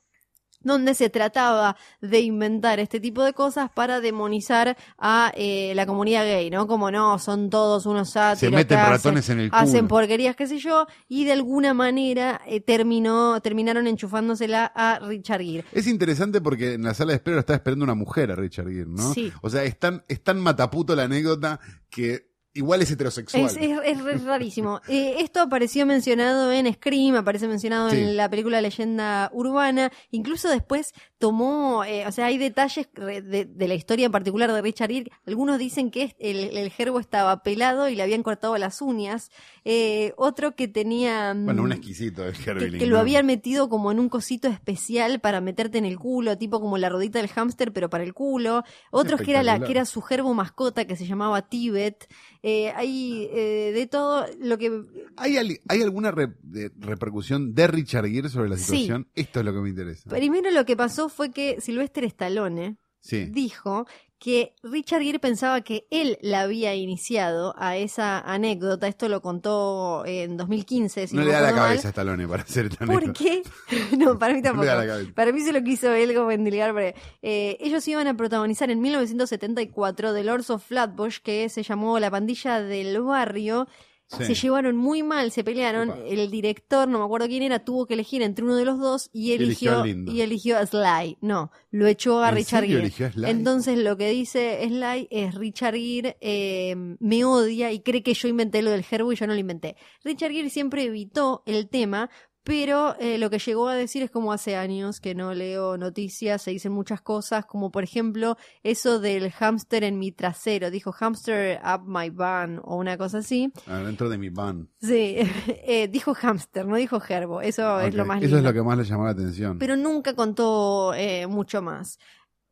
[0.60, 6.24] donde se trataba de inventar este tipo de cosas para demonizar a eh, la comunidad
[6.24, 6.66] gay, ¿no?
[6.66, 9.62] Como no, son todos unos sátiros Se meten hacen- ratones en el culo.
[9.62, 15.42] hacen porquerías, qué sé yo, y de alguna manera eh, terminó, terminaron enchufándosela a Richard
[15.42, 15.64] Gere.
[15.72, 18.68] Es interesante porque en la sala de espera lo estaba esperando una mujer a Richard
[18.68, 19.12] Gere, ¿no?
[19.14, 19.32] Sí.
[19.42, 22.27] O sea, es tan, es tan mataputo la anécdota que
[22.58, 23.44] igual es heterosexual.
[23.46, 24.80] Es, es- es re- rarísimo.
[24.88, 27.96] Eh, esto apareció mencionado en Scream, aparece mencionado Sí.
[27.98, 29.90] en la película Leyenda Urbana.
[30.10, 34.62] Incluso después tomó, eh, o sea, hay detalles de, de la historia en particular de
[34.62, 35.10] Richard Gere.
[35.26, 39.30] Algunos dicen que el, el gerbo estaba pelado y le habían cortado las uñas.
[39.64, 41.34] Eh, otro que tenía...
[41.34, 45.20] mm, Bueno, un exquisito el que, que lo habían metido como en un cosito especial
[45.20, 48.62] para meterte en el culo, tipo como la rodita del hámster, pero para el culo.
[48.90, 52.08] Otros que era la que era su gerbo mascota que se llamaba Tibet.
[52.42, 54.70] Eh, hay eh, de todo lo que
[55.16, 55.36] ¿Hay,
[55.68, 58.64] ¿Hay alguna re- de- repercusión de Richard Gere sobre la Sí.
[58.64, 59.08] situación?
[59.16, 60.08] Esto es lo que me interesa.
[60.08, 63.26] primero lo que pasó fue que Sylvester Stallone Sí.
[63.26, 63.86] dijo
[64.18, 68.88] que Richard Gere pensaba que él la había iniciado a esa anécdota.
[68.88, 71.06] Esto lo contó en 2015.
[71.06, 71.56] Si no no, le da la mal.
[71.68, 73.42] cabeza a Stallone para hacer tan ¿Por qué?
[73.96, 74.64] no, para mí No tampoco.
[74.64, 75.12] le da la.
[75.14, 76.74] Para mí se lo quiso él como endilgar.
[77.22, 82.10] eh, ellos iban a protagonizar en 1974 The Lords of Flatbush, que se llamó La
[82.10, 83.68] Pandilla del Barrio.
[84.08, 84.24] Sí.
[84.24, 85.90] Se llevaron muy mal, se pelearon.
[85.90, 86.00] Opa.
[86.06, 89.10] El director, no me acuerdo quién era, tuvo que elegir entre uno de los dos
[89.12, 91.18] y Eligió y eligió a Sly.
[91.20, 92.90] No, lo echó a ¿En Richard Gere.
[93.24, 93.30] a?
[93.30, 98.28] Entonces lo que dice Sly es Richard Gere eh, me odia y cree que yo
[98.28, 99.76] inventé lo del gerbo y yo no lo inventé.
[100.04, 102.08] Richard Gere siempre evitó el tema,
[102.48, 106.40] pero eh, lo que llegó a decir es como hace años que no leo noticias,
[106.40, 111.60] se dicen muchas cosas, como por ejemplo eso del hámster en mi trasero, dijo hamster
[111.62, 113.52] up my van o una cosa así.
[113.66, 114.70] Adentro de mi van.
[114.80, 118.38] Sí, eh, dijo hámster, no dijo gerbo, eso es lo más Eso lindo.
[118.38, 119.58] es lo que más le llamó la atención.
[119.58, 121.98] Pero nunca contó eh, mucho más.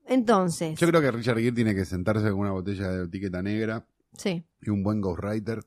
[0.05, 3.87] Entonces, Yo creo que Richard Gere tiene que sentarse con una botella de etiqueta negra
[4.13, 4.45] sí.
[4.61, 5.65] y un buen ghostwriter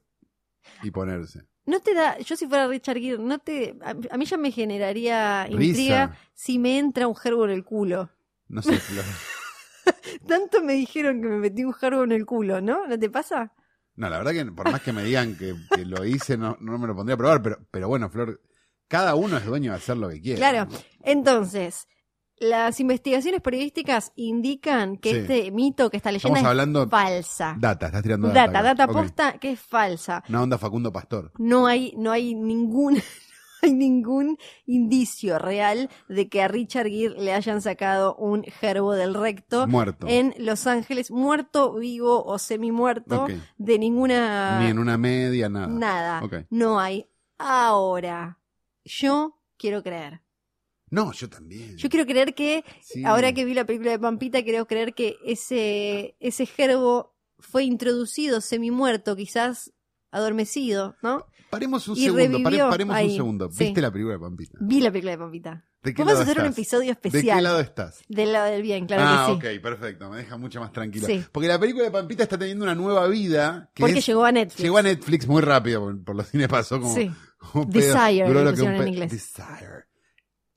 [0.84, 1.48] y ponerse.
[1.66, 4.52] No te da, yo si fuera Richard Gere, no te, a, a mí ya me
[4.52, 5.64] generaría Risa.
[5.64, 8.10] intriga si me entra un gerbo en el culo.
[8.48, 9.06] No sé, Flor.
[10.28, 12.88] Tanto me dijeron que me metí un gerbo en el culo, ¿no?
[12.88, 13.54] ¿No te pasa?
[13.96, 16.78] No, la verdad que por más que me digan que, que lo hice, no, no
[16.80, 18.42] me lo pondría a probar, pero, pero bueno, Flor,
[18.88, 20.38] cada uno es dueño de hacer lo que quiere.
[20.38, 20.68] Claro.
[21.04, 21.88] Entonces,
[22.40, 25.18] las investigaciones periodísticas indican que Sí.
[25.20, 27.56] este mito, que esta leyenda Estamos es falsa.
[27.60, 28.52] data, estás tirando data.
[28.52, 30.24] Data, data posta que es falsa.
[30.30, 31.32] Una onda Facundo Pastor.
[31.38, 32.94] No hay, no hay ningún,
[33.62, 38.94] no hay ningún indicio real de que a Richard Gere le hayan sacado un gerbo
[38.94, 40.08] del recto Muerto.
[40.08, 43.32] en Los Ángeles, muerto, vivo o semi muerto, Ok.
[43.58, 45.68] de ninguna Ni en una media, nada.
[45.68, 46.24] nada.
[46.24, 46.36] Ok.
[46.50, 47.06] No hay.
[47.38, 48.40] Ahora,
[48.86, 50.22] yo quiero creer.
[50.92, 51.78] No, yo también.
[51.78, 53.04] Yo quiero creer que, Sí.
[53.06, 58.42] ahora que vi la película de Pampita, quiero creer que ese, ese gerbo fue introducido
[58.42, 59.72] semi muerto, quizás
[60.12, 61.26] adormecido, ¿no?
[61.50, 63.50] Paremos un y segundo, pare- paremos un segundo.
[63.52, 63.66] Sí.
[63.66, 64.58] ¿Viste la película de Pampita?
[64.62, 65.66] Vi la película de Pampita.
[65.82, 67.38] ¿De qué Vamos a hacer un episodio ¿De especial.
[67.38, 68.02] qué lado estás?
[68.10, 69.56] Del lado del bien, claro ah, que sí.
[69.58, 70.10] ok, perfecto.
[70.10, 71.08] Me deja mucho más tranquilo.
[71.08, 71.24] Sí.
[71.32, 73.72] Porque la película de Pampita está teniendo una nueva vida.
[73.74, 74.62] Que Porque es- llegó a Netflix.
[74.62, 77.10] llegó a Netflix muy rápido, por, por los cines pasó como, Sí.
[77.38, 77.94] como pedo.
[77.96, 79.12] Desire, lo que en inglés.
[79.12, 79.86] Desire.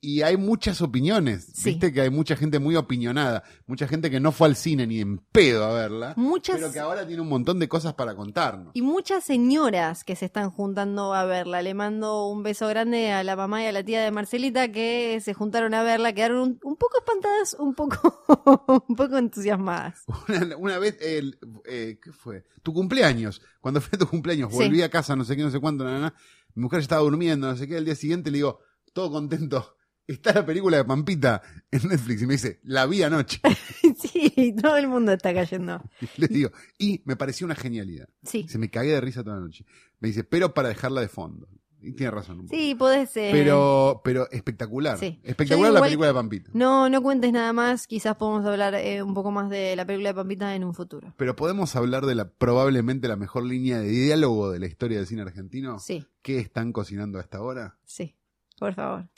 [0.05, 1.47] Y hay muchas opiniones.
[1.53, 1.69] Sí.
[1.69, 3.41] Viste que hay mucha gente muy opinionada.
[3.67, 6.13] Mucha gente que no fue al cine ni en pedo a verla.
[6.17, 8.71] Muchas Pero que ahora tiene un montón de cosas para contarnos.
[8.75, 11.61] y muchas señoras que se están juntando a verla.
[11.61, 15.21] Le mando un beso grande a la mamá y a la tía de Marcelita que
[15.23, 20.03] se juntaron a verla, quedaron un, un poco espantadas, un poco, un poco entusiasmadas.
[20.27, 22.43] Una, una vez, el, eh, ¿qué fue?
[22.61, 23.41] Tu cumpleaños.
[23.61, 24.57] Cuando fue tu cumpleaños, Sí.
[24.57, 26.15] volví a casa, no sé qué, no sé cuánto, na, na, na.
[26.55, 28.59] mi mujer estaba durmiendo, no sé qué, al día siguiente le digo,
[28.91, 29.77] todo contento,
[30.07, 31.41] está la película de Pampita
[31.71, 33.39] en Netflix, y me dice, la vi anoche.
[33.97, 35.81] sí, todo el mundo está cayendo.
[36.01, 38.07] Y le digo, y me pareció una genialidad.
[38.23, 39.65] Sí, Se me cagué de risa toda la noche.
[39.99, 41.47] Me dice, pero para dejarla de fondo.
[41.85, 42.39] Y tiene razón.
[42.39, 42.55] un poco.
[42.55, 43.17] sí, podés...
[43.17, 44.97] eh, Pero, pero espectacular.
[44.97, 45.19] Sí.
[45.21, 46.49] Espectacular digo la igual- película de Pampita.
[46.53, 50.11] No, no cuentes nada más, quizás podemos hablar eh, un poco más de la película
[50.11, 51.13] de Pampita en un futuro.
[51.17, 55.07] Pero podemos hablar de la probablemente la mejor línea de diálogo de la historia del
[55.07, 55.77] cine argentino.
[55.79, 57.77] Sí, ¿Qué están cocinando a esta hora?
[57.83, 58.15] sí,
[58.57, 59.09] por favor.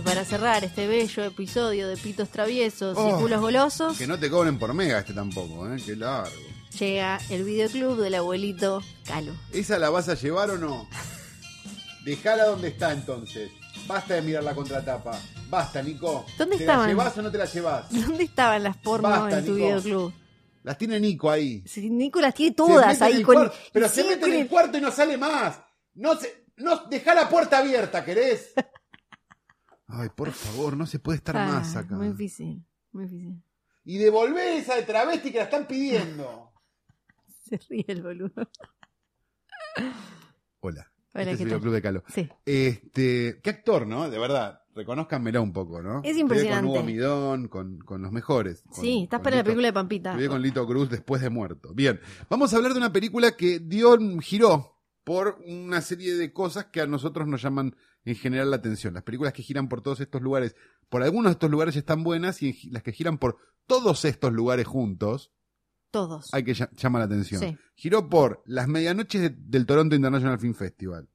[0.00, 4.18] Y para cerrar este bello episodio de Pitos Traviesos Oh, y Culos Golosos, Que no
[4.18, 5.76] te cobren por mega este tampoco, ¿eh?
[5.84, 6.30] Qué largo.
[6.78, 9.34] llega el videoclub del abuelito Calo.
[9.52, 10.88] ¿Esa la vas a llevar o no?
[12.02, 13.50] Dejala donde está entonces.
[13.86, 15.20] Basta de mirar la contratapa.
[15.50, 16.24] Basta, Nico.
[16.38, 16.84] ¿Dónde ¿Te estaban?
[16.86, 17.84] la llevas o no te la llevas?
[17.90, 19.66] ¿Dónde estaban las porno Basta, en tu Nico.
[19.66, 20.12] videoclub?
[20.62, 21.62] Las tiene Nico ahí.
[21.66, 23.52] Si Nico las tiene Se todas mete en ahí el con.
[23.70, 25.58] pero se mete en el cuarto y no sale más.
[25.92, 28.52] No se, no, deja la puerta abierta, ¿querés?
[29.92, 31.96] Ay, por favor, no se puede estar Ah, más acá.
[31.96, 33.42] Muy difícil, muy difícil.
[33.84, 36.52] Y devolvé esa de travesti que la están pidiendo.
[37.48, 38.48] Se ríe el boludo.
[40.60, 40.90] Hola.
[41.14, 41.44] Hola, este.
[41.44, 42.04] Videoclub de Calo.
[42.08, 42.28] Sí.
[42.44, 44.08] Este, qué actor, ¿no?
[44.08, 45.98] De verdad, reconózcanmelo un poco, ¿no?
[46.00, 46.66] Es Estuve impresionante.
[46.68, 48.62] Con Hugo Midón, con, con los mejores.
[48.62, 50.10] Con- Sí, estás para la película de Pampita.
[50.10, 51.74] Estuve con Lito Cruz después de muerto.
[51.74, 56.66] Bien, vamos a hablar de una película que dio, giró por una serie de cosas
[56.66, 57.74] que a nosotros nos llaman
[58.04, 58.94] en general la atención.
[58.94, 60.54] Las películas que giran por todos estos lugares,
[60.88, 63.36] por algunos de estos lugares están buenas y las que giran por
[63.66, 65.32] todos estos lugares juntos,
[65.90, 66.28] Todos.
[66.32, 67.40] hay que ll- llama la atención.
[67.40, 67.58] Sí.
[67.74, 71.08] Giró por las medianoches de- del Toronto International Film Festival.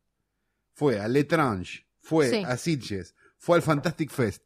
[0.73, 2.43] Fue a Letrange, fue Sí.
[2.45, 4.43] a Sitges, fue al Fantastic Fest.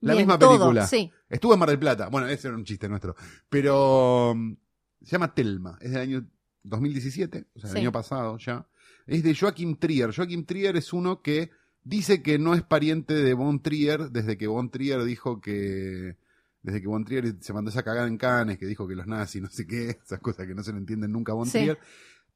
[0.00, 0.86] La Bien, misma todo, película.
[0.86, 1.10] Sí.
[1.28, 2.08] Estuvo en Mar del Plata.
[2.08, 3.16] Bueno, ese era un chiste nuestro.
[3.48, 4.56] Pero um,
[5.02, 5.76] se llama Telma.
[5.80, 6.26] Es del año
[6.62, 8.66] 2017, o sea, el año pasado ya.
[9.08, 10.14] Es de Joachim Trier.
[10.14, 11.50] Joachim Trier es uno que
[11.82, 16.16] dice que no es pariente de Von Trier desde que Von Trier dijo que...
[16.60, 19.40] Desde que Von Trier se mandó esa cagada en Cannes, que dijo que los nazis,
[19.40, 21.58] no sé qué, esas cosas que no se le entienden nunca a Von Sí.
[21.58, 21.78] Trier.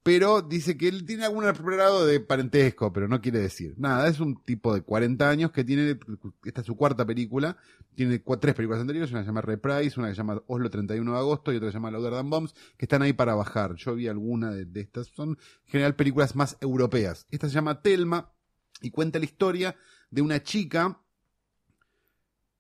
[0.03, 3.75] Pero dice que él tiene algún grado de parentesco, pero no quiere decir.
[3.77, 5.97] Nada, es un tipo de 40 años que tiene,
[6.45, 7.57] esta es su cuarta película,
[7.95, 11.13] tiene tres películas anteriores, una que se llama Reprise, una que se llama Oslo 31
[11.13, 13.77] de agosto y otra que se llama Louder Bombs, que están ahí para bajar.
[13.77, 17.29] Yo vi alguna de, estas, son en general películas más europeas.
[17.31, 18.33] Esta se llama Telma
[18.81, 19.77] y cuenta la historia
[20.11, 21.01] de una chica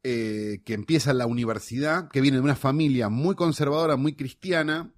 [0.04, 4.92] eh, que empieza la universidad, que viene de una familia muy conservadora, muy cristiana,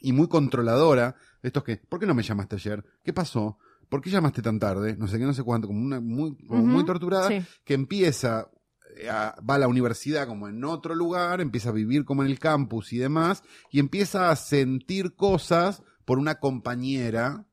[0.00, 1.16] y muy controladora.
[1.42, 2.84] Estos que, ¿por qué no me llamaste ayer?
[3.02, 3.58] ¿Qué pasó?
[3.88, 4.96] ¿Por qué llamaste tan tarde?
[4.96, 7.42] No sé qué, no sé cuánto, como una muy, como muy Ujú, torturada, sí.
[7.64, 8.50] que empieza,
[8.96, 12.30] eh, a- va a la universidad como en otro lugar, empieza a vivir como en
[12.30, 17.46] el campus y demás, y empieza a sentir cosas por una compañera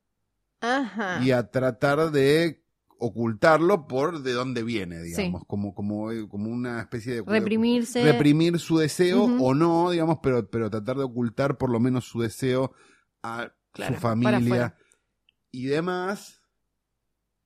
[0.62, 1.22] Ajá.
[1.24, 2.64] y a tratar de
[3.00, 5.46] ocultarlo por de dónde viene, digamos, Sí.
[5.48, 8.02] como, como, eh, como una especie de Reprimirse.
[8.04, 12.22] reprimir su deseo o no, digamos, pero, pero tratar de ocultar por lo menos su
[12.22, 12.74] deseo
[13.22, 14.76] a Claro, su familia
[15.52, 16.42] y demás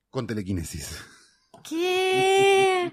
[0.08, 0.96] con telequinesis.
[1.62, 2.90] ¿Qué?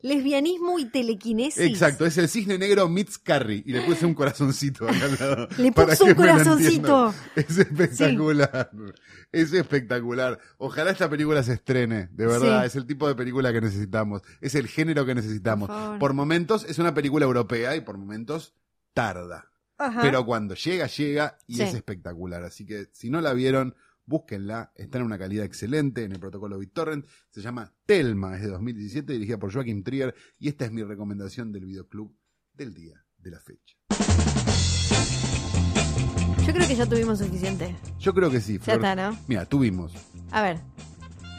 [0.00, 1.62] Lesbianismo y telequinesis.
[1.62, 5.48] Exacto, es el cisne negro meets Carrie y le puse un corazoncito acá al lado.
[5.58, 7.14] Le que un corazoncito.
[7.36, 8.70] Es espectacular.
[9.30, 10.40] Es espectacular.
[10.56, 12.62] Ojalá esta película se estrene, de verdad.
[12.62, 12.66] Sí.
[12.68, 14.22] Es el tipo de película que necesitamos.
[14.40, 15.70] Es el género que necesitamos.
[16.00, 18.54] Por momentos es una película europea y por momentos
[18.94, 19.51] tarda.
[19.86, 20.02] Ajá.
[20.02, 21.62] Pero cuando llega, llega y Sí.
[21.62, 22.42] es espectacular.
[22.44, 23.74] Así que si no la vieron,
[24.04, 24.72] búsquenla.
[24.76, 27.06] Está en una calidad excelente en el protocolo BitTorrent.
[27.30, 30.14] Se llama Telma, es de 2017, dirigida por Joaquim Trier.
[30.38, 32.14] Y esta es mi recomendación del videoclub
[32.54, 33.76] del día de la fecha.
[36.46, 37.76] Yo creo que ya tuvimos suficiente.
[37.98, 38.58] Yo creo que sí.
[38.66, 39.16] Ya está, ¿no?
[39.28, 39.92] Mira, tuvimos
[40.32, 40.58] A ver.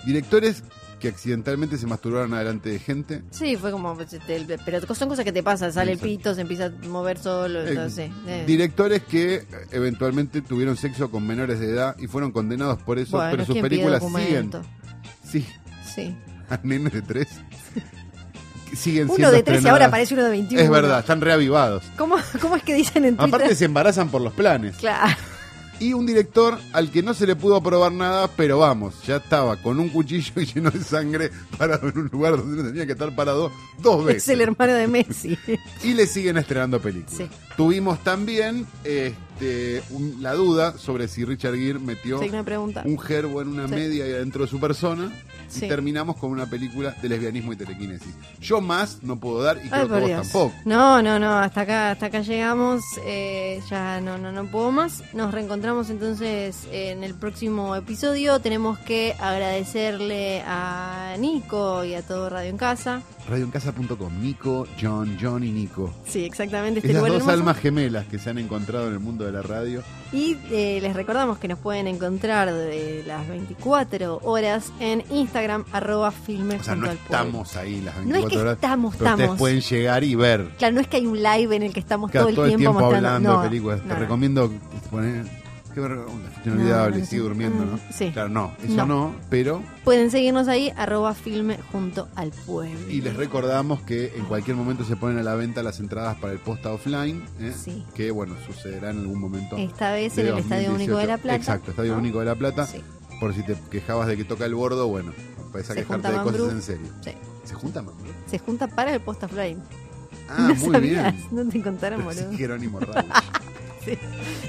[0.06, 0.64] directores
[1.04, 3.24] que accidentalmente se masturbaron adelante de gente.
[3.30, 3.94] Sí, fue como.
[3.94, 4.18] pues,
[4.64, 5.74] Pero son cosas que te pasan.
[5.74, 7.60] Sale el pito, se empieza a mover solo.
[7.62, 8.46] Eh, Entonces, eh.
[8.48, 13.18] Directores que eh, eventualmente tuvieron sexo con menores de edad y fueron condenados por eso,
[13.18, 14.52] Bueno, pero sus ¿quién pide películas siguen.
[15.30, 15.46] Sí,
[15.94, 16.16] Sí.
[16.50, 17.28] a nenes de tres.
[18.74, 20.64] siguen Uno de 13 y ahora parece uno de 21.
[20.64, 21.84] Es verdad, están reavivados.
[21.98, 23.36] ¿Cómo, ¿Cómo es que dicen en Twitter?
[23.36, 24.78] Aparte se embarazan por los planes.
[24.78, 25.14] Claro.
[25.84, 29.58] Y un director al que no se le pudo probar nada, pero vamos, ya estaba
[29.58, 32.94] con un cuchillo y lleno de sangre parado en un lugar donde no tenía que
[32.94, 34.24] estar parado dos veces.
[34.24, 35.38] Es el hermano de Messi.
[35.84, 37.18] Y le siguen estrenando películas.
[37.18, 37.28] Sí.
[37.58, 42.84] Tuvimos también este, un- la duda sobre si Richard Gere metió Sí, una pregunta.
[42.86, 43.74] un gerbo en una Sí.
[43.76, 45.12] media y adentro de su persona.
[45.54, 45.66] Sí.
[45.66, 48.14] Y terminamos con una película de lesbianismo y telequinesis.
[48.40, 50.22] Yo más no puedo dar y Ay, creo que vos Dios.
[50.22, 50.54] tampoco.
[50.66, 52.82] No, no, no, hasta acá, hasta acá llegamos.
[53.06, 55.04] eh, ya no, no, no puedo más.
[55.14, 58.40] Nos reencontramos entonces en el próximo episodio.
[58.40, 63.02] Tenemos que agradecerle a Nico y a todo Radio en Casa.
[63.34, 65.92] Radioencasa.com, Nico, John, John y Nico.
[66.08, 66.80] Sí, exactamente.
[66.80, 67.38] Este Esas lugar dos hermoso.
[67.40, 69.82] almas gemelas que se han encontrado en el mundo de la radio.
[70.12, 76.12] Y eh, les recordamos que nos pueden encontrar de las 24 horas en Instagram, arroba
[76.12, 77.16] filme O sea, no junto al pueblo.
[77.18, 78.54] estamos ahí las No 24 es que horas.
[78.56, 79.40] estamos, pero ustedes estamos.
[79.40, 80.50] pueden llegar y ver.
[80.60, 82.74] Claro, no es que hay un live en el que estamos Claro, todo el tiempo,
[82.74, 82.96] mostrando.
[83.08, 83.80] hablando no, de películas.
[83.82, 84.00] no, Te no.
[84.00, 84.54] recomiendo
[84.92, 85.43] poner.
[85.74, 87.80] Qué inolvidable, no, sigue durmiendo, no, ¿no?
[87.92, 88.12] sí.
[88.12, 88.86] Claro, no, eso No.
[88.86, 89.62] no, pero.
[89.84, 92.90] Pueden seguirnos ahí, arroba filme junto al pueblo.
[92.90, 96.34] Y les recordamos que en cualquier momento se ponen a la venta las entradas para
[96.34, 97.54] el posta offline, ¿eh?
[97.58, 97.84] Sí.
[97.96, 99.58] que bueno, sucederá en algún momento.
[99.58, 100.76] Esta vez en el Estadio 2018.
[100.76, 101.36] Único de La Plata.
[101.38, 101.98] Exacto, Estadio.
[101.98, 102.66] Único de La Plata.
[102.68, 102.82] Sí,
[103.20, 105.12] Por si te quejabas de que toca el bordo, bueno,
[105.52, 106.88] puedes a quejarte de cosas en serio.
[107.04, 107.12] sí.
[107.44, 108.10] ¿Se junta Mambrú?
[108.26, 109.62] Se junta para el post offline.
[110.30, 111.14] Ah, ¿No muy sabías?
[111.14, 111.26] bien.
[111.46, 112.32] No te contaron, boludo.
[112.38, 112.80] Jerónimo.
[113.84, 113.98] Sí.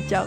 [0.08, 0.26] Chao.